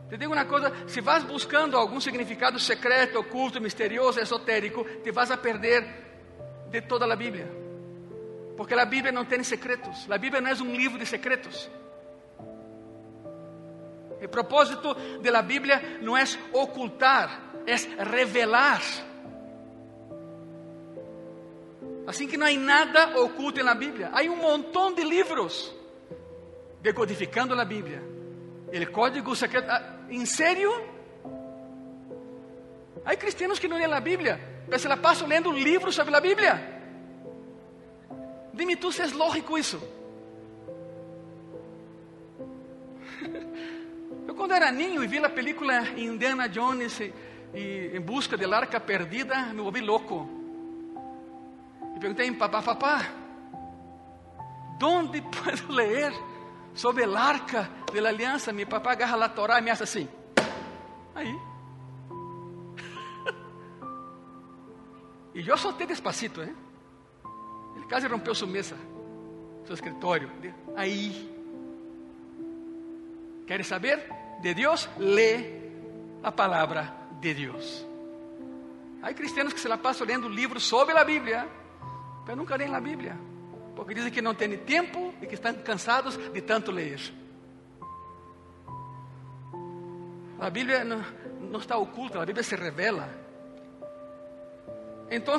[0.10, 5.30] Te digo uma coisa: se vas buscando algum significado secreto, oculto, misterioso, esotérico, te vas
[5.30, 5.86] a perder
[6.72, 7.48] de toda a Bíblia.
[8.58, 10.10] Porque a Bíblia não tem secretos.
[10.10, 11.70] A Bíblia não é um livro de secretos.
[14.24, 18.82] O propósito de la Biblia no es ocultar, es revelar.
[22.08, 24.10] Assim que não há nada oculto na Bíblia.
[24.14, 25.76] Há um montão de livros
[26.82, 28.02] decodificando a Bíblia.
[28.68, 29.68] O código secreto.
[30.10, 30.72] Em sério?
[33.06, 36.20] Há cristianos que não leem a Bíblia, mas se la passam lendo livros sobre a
[36.20, 36.76] Bíblia.
[38.54, 39.82] Dime tu se é lógico isso.
[44.36, 47.14] quando era niño e vi a película Indiana Jones e,
[47.54, 50.30] e Em Busca del Arca Perdida, me volvi louco.
[51.96, 53.08] E perguntei a papá, papá,
[54.84, 56.12] onde posso ler
[56.74, 58.52] sobre o arca de la aliança?
[58.52, 60.10] Meu papá agarra a Torá e me hace assim.
[61.16, 61.34] Aí.
[65.34, 66.56] e eu soltei despacito, hein?
[67.76, 68.78] Ele quase rompeu sua mesa,
[69.66, 70.30] seu escritório.
[70.76, 71.37] Aí.
[73.48, 74.28] Quer saber?
[74.40, 77.86] de Dios, lee a palavra de Deus.
[79.02, 81.48] Há cristianos que se la passam lendo livros sobre a Bíblia,
[82.26, 83.18] mas nunca leem a Bíblia,
[83.76, 87.00] porque dizem que não têm tempo e que estão cansados de tanto ler.
[90.40, 91.04] A Bíblia não,
[91.50, 93.10] não está oculta, a Bíblia se revela.
[95.10, 95.38] Então,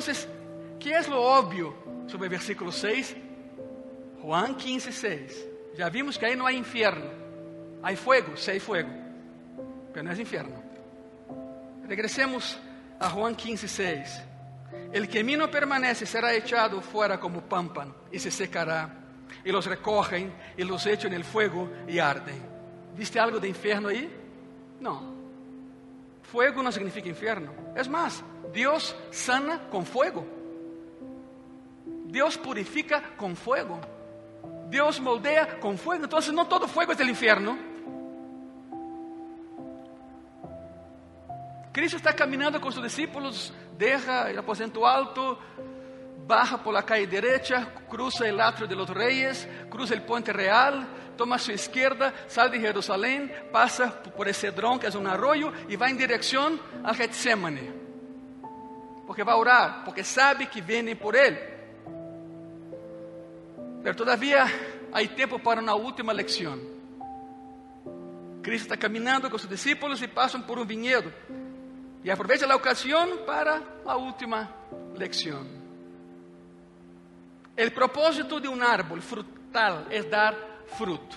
[0.79, 1.75] que é o óbvio
[2.07, 3.15] sobre o versículo 6?
[4.21, 5.47] Juan 15, 6.
[5.75, 7.18] Já vimos que aí não há inferno.
[7.81, 8.89] Hay fuego, sí hay fuego,
[9.93, 10.61] pero no es infierno.
[11.87, 12.57] Regresemos
[12.99, 14.23] a Juan 15, 6.
[14.91, 18.95] El que en mí no permanece será echado fuera como pámpano y se secará.
[19.43, 22.41] Y los recogen y los echan en el fuego y arden.
[22.95, 24.11] ¿Viste algo de infierno ahí?
[24.79, 25.13] No.
[26.23, 27.51] Fuego no significa infierno.
[27.75, 28.23] Es más,
[28.53, 30.25] Dios sana con fuego.
[32.05, 33.79] Dios purifica con fuego.
[34.69, 36.03] Dios moldea con fuego.
[36.03, 37.68] Entonces no todo fuego es del infierno.
[41.71, 45.37] Cristo está caminhando com seus discípulos, deixa o aposento alto,
[46.25, 50.87] baja por la calle derecha, cruza el atrio de los reyes, cruza el puente real,
[51.15, 55.51] toma a su izquierda, sale de Jerusalén, pasa por el Cedrón, que es un arroyo,
[55.67, 57.73] y va en dirección al Getsemane.
[59.05, 61.37] Porque va a orar, porque sabe que vienen por él.
[63.83, 64.47] Pero todavía
[64.91, 66.59] hay tiempo para una última lección.
[68.41, 71.11] Cristo está caminhando com seus discípulos e passam por um vinhedo.
[72.09, 74.49] Y aprovecha la ocasión para la última
[74.97, 75.47] lección.
[77.55, 80.35] El propósito de un árbol frutal es dar
[80.75, 81.15] fruto.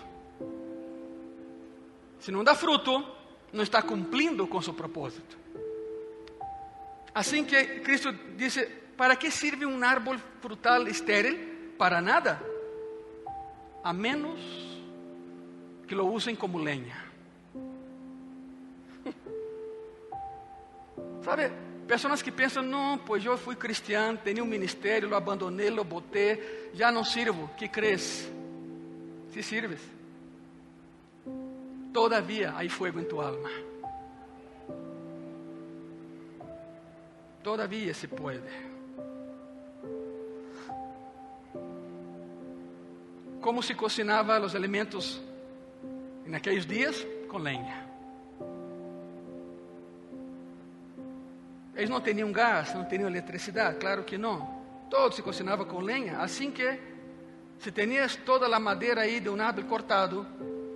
[2.20, 3.16] Si no da fruto,
[3.54, 5.34] no está cumpliendo con su propósito.
[7.14, 11.72] Así que Cristo dice, ¿para qué sirve un árbol frutal estéril?
[11.78, 12.38] Para nada,
[13.82, 14.38] a menos
[15.88, 17.11] que lo usen como leña.
[21.22, 21.52] Sabe,
[21.86, 26.70] pessoas que pensam, não, pois eu fui cristiano, tinha um ministério, lo abandonei, lo botei,
[26.74, 27.48] já não sirvo.
[27.56, 28.30] Que crees?
[29.30, 29.80] Se sirves.
[31.92, 33.50] Todavia há fogo em tua alma.
[37.42, 38.40] Todavia se pode.
[43.40, 45.20] Como se cocinava os alimentos
[46.24, 47.06] naqueles dias?
[47.28, 47.91] Com lenha.
[51.74, 54.62] Eles não tinham gás, não tinham eletricidade, claro que não.
[54.90, 56.18] Todo se cocinava com lenha.
[56.18, 56.78] Assim que,
[57.58, 60.26] se tenias toda a madeira aí de um árvore cortado,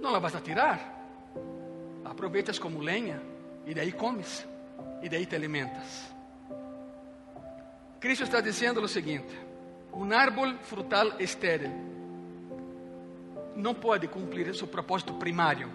[0.01, 0.95] não la vas a tirar.
[2.05, 3.21] Aproveitas como lenha
[3.67, 4.47] e daí comes
[5.03, 6.15] e daí te alimentas.
[8.01, 9.39] Cristo está dizendo o seguinte:
[9.93, 11.73] um árvore frutal estéril
[13.55, 15.71] não pode cumprir seu propósito primário,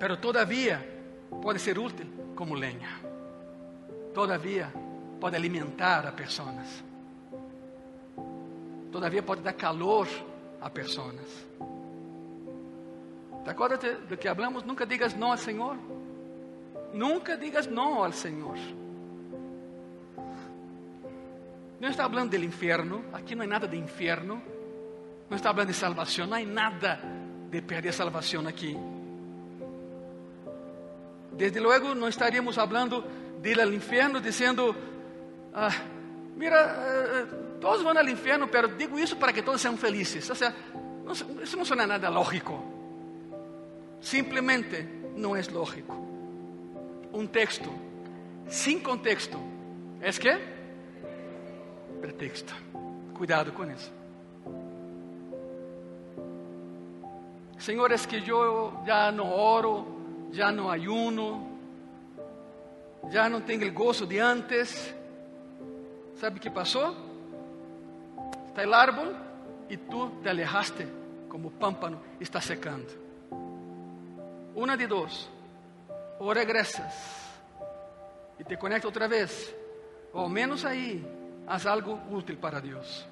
[0.00, 0.84] pero todavia
[1.42, 3.07] pode ser útil como lenha
[4.14, 4.72] todavia
[5.20, 6.84] pode alimentar a pessoas.
[8.90, 10.08] Todavia pode dar calor
[10.60, 11.46] a pessoas.
[13.44, 14.64] ¿Te acuerdas de que hablamos?
[14.64, 15.76] Nunca digas não ao Senhor.
[16.92, 18.56] Nunca digas não ao Senhor.
[21.80, 23.04] Não está falando do inferno.
[23.12, 24.42] Aqui não é nada de inferno.
[25.30, 26.26] Não está falando de salvação.
[26.26, 27.00] Não há nada
[27.50, 28.76] de perder salvação aqui.
[31.32, 33.04] Desde logo, não estaríamos falando
[33.40, 34.74] de ir al infierno diciendo,
[35.54, 35.70] ah,
[36.36, 37.26] mira, eh,
[37.60, 40.28] todos van al infierno, pero digo eso para que todos sean felices.
[40.30, 40.54] O sea,
[41.04, 42.62] no, eso no suena nada lógico.
[44.00, 44.86] Simplemente
[45.16, 45.94] no es lógico.
[47.12, 47.70] Un texto
[48.48, 49.38] sin contexto
[50.00, 50.38] es que
[52.00, 52.52] pretexto.
[53.16, 53.90] Cuidado con eso.
[57.58, 59.84] Señor, es que yo ya no oro,
[60.30, 61.47] ya no ayuno,
[63.10, 64.94] já não tem o gozo de antes.
[66.16, 66.94] Sabe o que passou?
[68.48, 69.14] Está o árbol
[69.68, 70.86] e tu te alejaste
[71.28, 72.88] como o pâmpano está secando.
[74.54, 75.30] Uma de dois:
[76.18, 77.28] ou regressas
[78.38, 79.54] e te conecta outra vez,
[80.12, 81.04] ou ao menos aí
[81.46, 83.06] haz algo útil para Deus.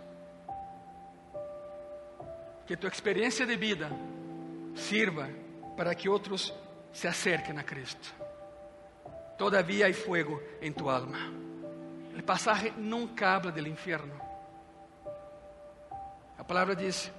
[2.67, 3.91] Que tua experiência de vida
[4.75, 5.29] sirva
[5.77, 6.53] para que outros
[6.93, 8.26] se acerquem a Cristo.
[9.37, 11.31] Todavía hay fuego en tu alma.
[12.15, 14.15] El pasaje nunca habla del infierno.
[16.39, 17.13] La palabra dice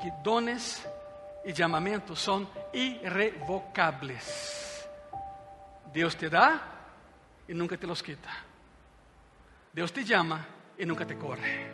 [0.00, 0.86] que dones
[1.44, 4.88] y llamamientos son irrevocables.
[5.92, 6.60] Dios te da
[7.48, 8.30] y nunca te los quita.
[9.72, 10.44] Dios te llama
[10.76, 11.70] y nunca te corre.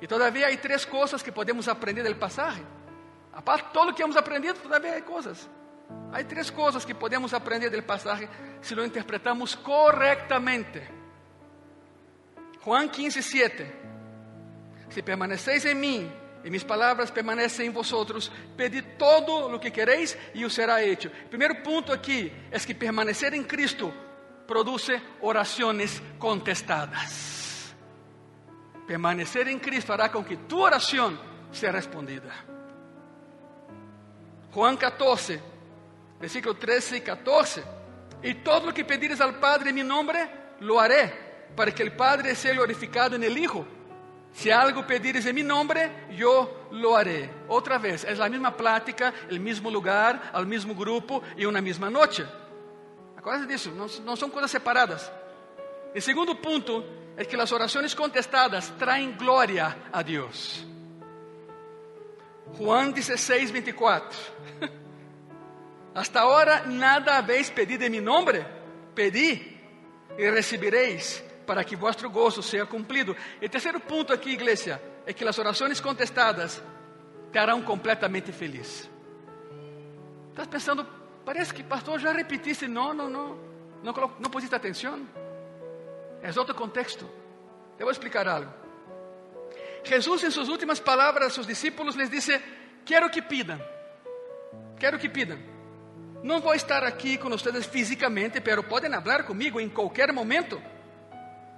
[0.00, 2.62] Y todavía hay tres cosas que podemos aprender del pasaje.
[3.32, 5.48] Aparte de todo lo que hemos aprendido, todavía hay cosas.
[6.12, 8.28] Hay tres cosas que podemos aprender del pasaje
[8.60, 10.86] si lo interpretamos correctamente.
[12.60, 13.72] Juan 15, 7.
[14.90, 16.10] Si permanecéis en mí
[16.44, 21.10] y mis palabras permanecen en vosotros, pedid todo lo que queréis y os será hecho.
[21.22, 23.92] El primer punto aquí es que permanecer en Cristo
[24.46, 27.74] produce oraciones contestadas.
[28.86, 31.18] Permanecer en Cristo hará con que tu oración
[31.50, 32.44] sea respondida.
[34.52, 35.40] Juan 14,
[36.22, 37.62] versículo 13 y 14.
[38.22, 41.12] Y todo lo que pedires al Padre en mi nombre, lo haré,
[41.56, 43.66] para que el Padre sea glorificado en el Hijo.
[44.32, 47.28] Si algo pedires en mi nombre, yo lo haré.
[47.48, 51.90] Otra vez, es la misma plática, el mismo lugar, al mismo grupo y una misma
[51.90, 52.24] noche.
[53.16, 55.10] Acuérdense de eso, no, no son separadas.
[55.92, 56.84] El segundo punto
[57.16, 60.64] es que las oraciones contestadas traen gloria a Dios.
[62.56, 64.18] Juan 16, 24.
[65.94, 68.44] Hasta ahora nada habéis pedido en mi nombre.
[68.94, 69.60] Pedí
[70.18, 73.14] y recibiréis para que vuestro gozo sea cumplido.
[73.40, 76.62] El tercer punto aquí, iglesia, es que las oraciones contestadas
[77.30, 78.88] te harán completamente feliz.
[80.30, 80.86] Estás pensando,
[81.24, 83.36] parece que pastor já repetiste, não, não, não,
[83.82, 85.06] não, não pusiste atenção.
[86.22, 87.08] É outro contexto.
[87.76, 88.50] Te vou explicar algo.
[89.84, 92.40] Jesus, em suas últimas palavras a seus discípulos, les disse:
[92.84, 93.60] Quero que pidam,
[94.78, 95.51] quero que pidam.
[96.22, 100.62] Não vou estar aqui com vocês fisicamente, pero podem falar comigo em qualquer momento.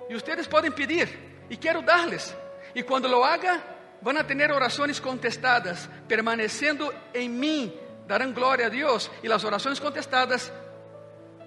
[0.08, 1.08] E vocês podem pedir,
[1.50, 2.34] e quero dar-lhes.
[2.74, 3.62] E quando lo haga,
[4.00, 7.72] vão a ter orações contestadas, permanecendo em mim,
[8.06, 10.52] darão glória a Deus, e as orações contestadas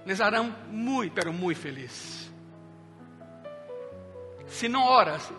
[0.05, 2.31] les harão muito, pero muito feliz.
[4.47, 5.29] Se não oras,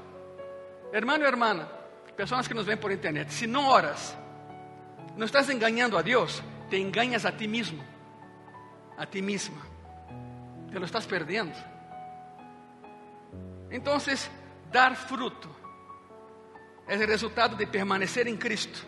[0.93, 1.69] hermano e hermana,
[2.17, 4.17] pessoas que nos veem por internet, se não oras,
[5.17, 7.83] não estás enganando a Deus, te engañas a ti mismo,
[8.97, 9.63] a ti misma.
[10.71, 11.55] Te lo estás perdendo.
[13.71, 13.97] Então,
[14.71, 15.49] dar fruto
[16.87, 18.85] é o resultado de permanecer em Cristo.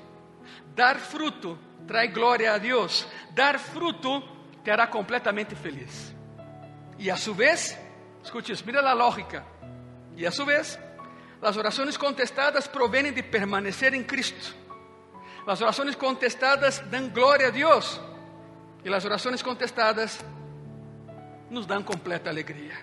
[0.74, 3.07] Dar fruto traz glória a Deus.
[3.33, 4.22] Dar fruto
[4.62, 6.14] te hará completamente feliz.
[6.99, 7.78] E a su vez,
[8.22, 9.45] escute isso, mira a lógica.
[10.16, 10.78] E a su vez,
[11.41, 14.60] as orações contestadas provêm de permanecer em Cristo.
[15.47, 18.01] As orações contestadas dão glória a Deus.
[18.84, 20.24] E as orações contestadas
[21.51, 22.74] nos dão completa alegria.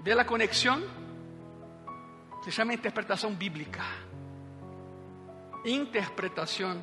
[0.00, 0.82] Vê a conexão?
[2.42, 3.82] Se chama interpretação bíblica.
[5.64, 6.82] Interpretação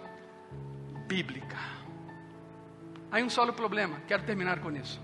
[1.08, 1.58] bíblica.
[3.12, 5.02] Há um solo problema, quero terminar com isso.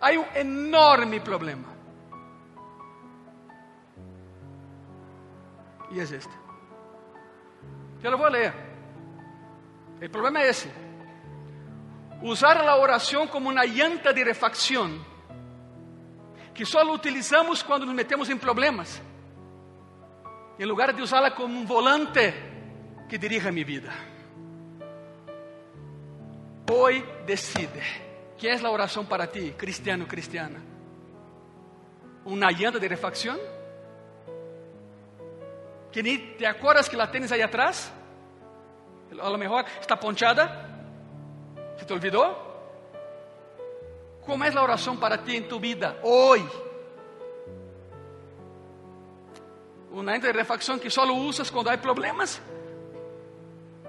[0.00, 1.76] Há um enorme problema.
[5.90, 6.47] E é este.
[8.02, 8.54] Eu lo vou ler.
[10.00, 10.70] O problema é esse.
[12.22, 15.04] Usar a oração como uma llanta de refacção,
[16.54, 19.00] que só utilizamos quando nos metemos em problemas,
[20.58, 22.34] em lugar de usá-la como um volante
[23.08, 23.92] que dirija minha vida.
[26.70, 28.08] Hoy decide.
[28.36, 30.60] ¿Qué es la oración para ti, cristiano, cristiana?
[32.24, 33.38] ¿Una llanta de refacción?
[35.92, 37.90] ¿Que ni te acuerdas que la tienes ahí atrás?
[39.20, 40.66] A lo mejor está ponchada.
[41.78, 42.46] ¿Se te olvidó?
[44.24, 46.46] ¿Cómo es la oración para ti en tu vida hoy?
[49.90, 52.40] Una llanta de refacción que solo usas cuando hay problemas?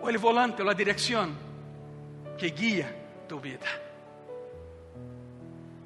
[0.01, 1.49] ¿O el volante o la dirección?
[2.39, 2.89] que guia
[3.27, 3.67] tu vida.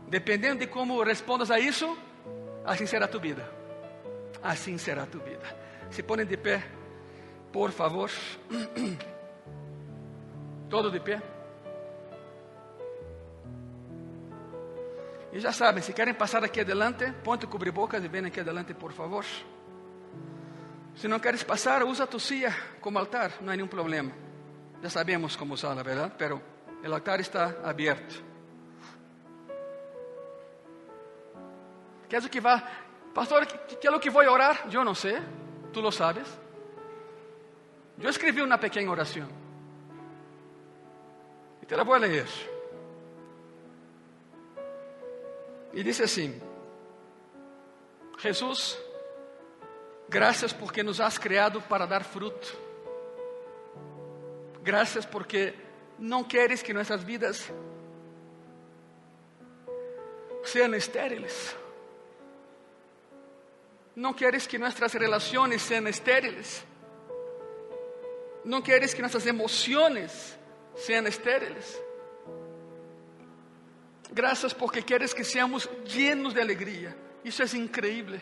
[0.07, 1.97] Dependendo de como respondas a isso,
[2.64, 3.49] assim será tu vida.
[4.41, 5.62] Assim será tu vida.
[5.93, 6.63] Se põem de pé,
[7.51, 8.09] por favor.
[10.67, 11.21] Todo de pé.
[15.31, 18.91] E já sabem, se querem passar aqui adelante, ponte cobrir-bocas e venham aqui adelante, por
[18.91, 19.23] favor.
[20.95, 24.11] Se não queres passar, usa a tocia como altar, não há nenhum problema.
[24.81, 26.13] Já sabemos como usá-la, verdade?
[26.17, 26.41] Pero
[26.83, 28.23] o altar está aberto.
[32.09, 32.63] Quer o que vá?
[33.13, 34.67] Pastor, que é o que vou orar?
[34.71, 35.21] Eu não sei.
[35.74, 36.28] Tu lo sabes.
[37.99, 39.28] Eu escrevi uma pequena oração.
[41.61, 42.28] E te la vou ler.
[45.74, 46.39] E disse assim:
[48.19, 48.78] Jesus,
[50.07, 52.55] graças porque nos has criado para dar fruto.
[54.61, 55.55] Graças porque
[55.97, 57.51] não queres que nossas vidas
[60.43, 61.62] sejam estériles.
[63.95, 66.65] Não queres que nossas relações sejam estériles.
[68.43, 70.37] Não queres que nossas emoções
[70.75, 71.81] sejam estériles.
[74.11, 76.95] Graças porque queres que seamos llenos de alegria.
[77.23, 78.21] Isso é increíble.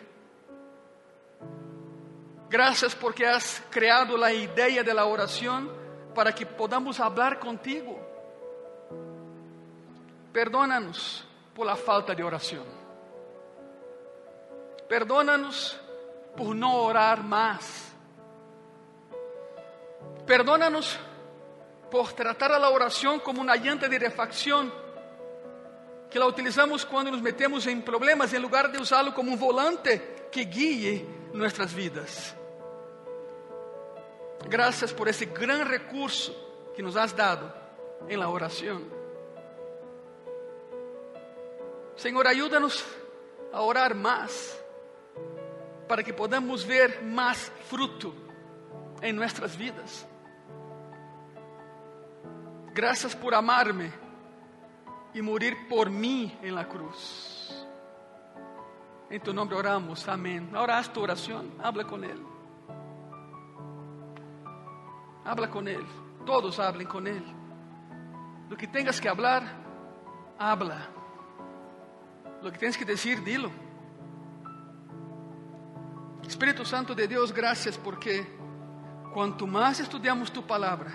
[2.50, 5.72] Graças porque has creado a ideia da oração
[6.14, 7.98] para que podamos falar contigo.
[10.34, 12.81] Perdónanos por la falta de oração.
[14.92, 15.80] Perdónanos
[16.36, 17.96] por não orar mais.
[20.26, 21.00] Perdónanos
[21.90, 24.70] por tratar a la oração como uma llanta de refacção
[26.10, 29.98] que la utilizamos quando nos metemos em problemas, em lugar de usá-lo como um volante
[30.30, 32.36] que guie nossas vidas.
[34.50, 36.36] Gracias por esse gran recurso
[36.76, 37.50] que nos has dado
[38.10, 38.92] en la oración.
[41.96, 42.84] Senhor, ayúdanos
[43.54, 44.61] a orar más
[45.92, 48.16] para que podamos ver más fruto
[49.02, 50.08] en nuestras vidas.
[52.74, 53.92] Gracias por amarme
[55.14, 57.68] y morir por mí en la cruz.
[59.10, 60.50] En tu nombre oramos, amén.
[60.54, 62.26] Ahora haz tu oración, habla con Él.
[65.26, 65.90] Habla com Ele.
[66.26, 67.36] Todos hablem com Ele.
[68.48, 69.44] Do que tengas que hablar,
[70.40, 70.88] habla.
[72.42, 73.52] Lo que tens que decir, dilo.
[76.28, 78.26] Espírito Santo de Deus, graças porque
[79.14, 80.92] quanto mais estudamos tu palavra,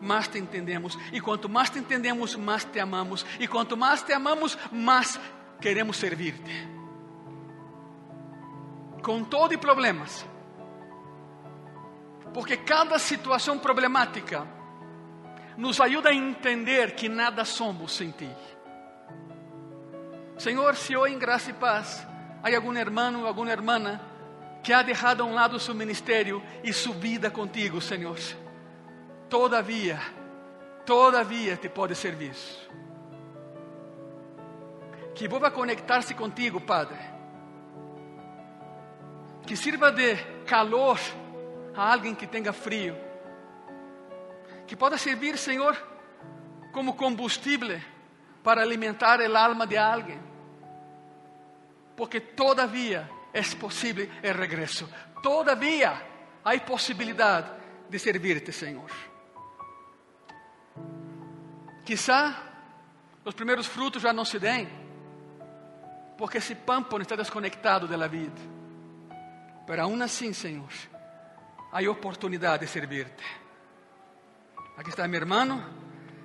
[0.00, 0.98] mais te entendemos.
[1.12, 3.24] E quanto mais te entendemos, mais te amamos.
[3.38, 5.20] E quanto mais te amamos, mais
[5.60, 6.68] queremos servir-te.
[9.02, 10.26] Com todo e problemas.
[12.32, 14.46] Porque cada situação problemática
[15.56, 18.30] nos ajuda a entender que nada somos sem ti.
[20.38, 22.06] Senhor, se hoje em graça e paz
[22.42, 24.00] há algum irmão, alguma irmã
[24.62, 28.18] que ha deixado a um lado seu ministério e sua vida contigo, Senhor,
[29.28, 29.98] todavia,
[30.84, 32.34] todavia te pode servir.
[35.14, 36.98] Que vuelva conectar-se contigo, Padre.
[39.46, 40.98] Que sirva de calor
[41.74, 42.96] a alguém que tenha frio.
[44.66, 45.76] Que possa servir, Senhor,
[46.72, 47.80] como combustível
[48.42, 50.20] para alimentar el alma de alguém.
[51.96, 54.88] Porque todavia é possível o regresso.
[55.22, 56.02] Todavia
[56.44, 57.50] há possibilidade
[57.88, 58.90] de servirte, Senhor.
[61.84, 62.42] Quizá
[63.24, 64.68] os primeiros frutos já não se deem,
[66.16, 68.40] porque esse pampo está desconectado da vida.
[69.66, 70.72] Pero aún assim, Senhor,
[71.72, 73.24] há oportunidade de servirte.
[74.76, 75.64] Aqui está meu irmão,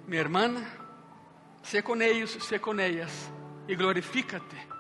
[0.07, 0.65] minha irmã.
[1.61, 3.31] Sé com eles, sé com elas
[3.67, 4.74] e glorifícate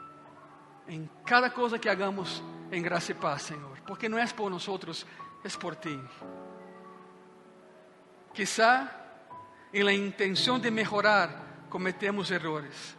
[0.87, 5.05] em cada coisa que hagamos em graça e paz, Senhor, porque não é por nós,
[5.43, 5.99] é por ti.
[8.33, 8.89] Quizá
[9.73, 12.97] em la intenção de melhorar cometemos errores.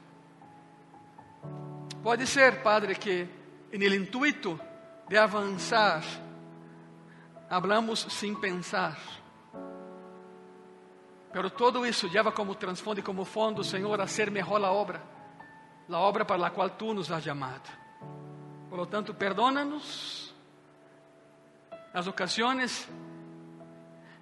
[2.03, 3.28] Pode ser, Padre, que
[3.72, 4.59] en el intuito
[5.09, 6.03] de avançar,
[7.49, 8.97] hablamos sem pensar.
[11.32, 15.03] Pero todo isso leva como transfondo e como fundo, Senhor, a ser melhor a obra,
[15.89, 17.70] a obra para a qual Tu nos has chamado.
[18.68, 20.34] Por lo tanto, perdónanos
[21.93, 22.89] as ocasiões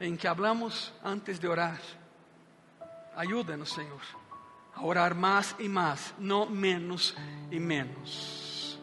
[0.00, 1.80] em que hablamos antes de orar.
[3.16, 4.00] Ayúdanos, Senhor,
[4.74, 7.16] a orar mais e mais, não menos
[7.50, 8.78] e menos.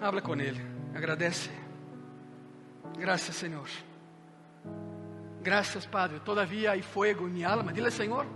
[0.00, 0.64] Habla com Ele,
[0.94, 1.50] agradece.
[2.96, 3.68] Graças, Senhor.
[5.40, 6.20] Graças, Padre.
[6.20, 7.72] Todavia há fogo em minha alma.
[7.72, 8.26] Dile, Senhor,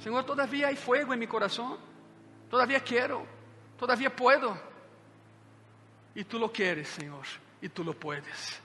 [0.00, 1.78] Senhor, todavia há fogo em meu coração.
[2.48, 3.26] Todavia quero,
[3.76, 4.58] todavia puedo.
[6.14, 7.26] E tu lo quieres, Senhor,
[7.60, 8.60] e tu lo puedes.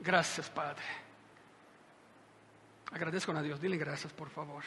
[0.00, 0.84] Graças, Padre.
[2.90, 3.60] Agradezco a Deus.
[3.60, 4.64] Dile graças, por favor.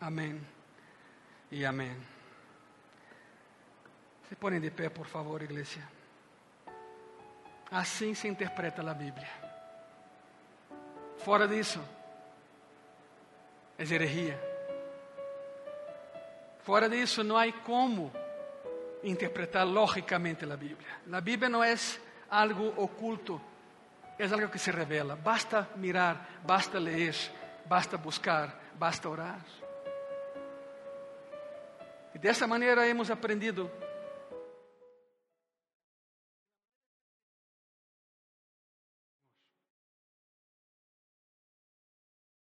[0.00, 0.40] Amém
[1.50, 1.96] e amém.
[4.28, 5.82] Se ponem de pé, por favor, igreja.
[7.70, 9.28] Assim se interpreta a Bíblia.
[11.18, 11.82] Fora disso,
[13.78, 14.40] é herejia.
[16.60, 18.12] Fora disso, não há como
[19.02, 20.88] interpretar logicamente a Bíblia.
[21.12, 21.74] A Bíblia não é
[22.28, 23.40] algo oculto,
[24.18, 25.14] é algo que se revela.
[25.14, 27.14] Basta mirar, basta ler,
[27.66, 29.40] basta buscar, basta orar.
[32.14, 33.70] E dessa maneira hemos aprendido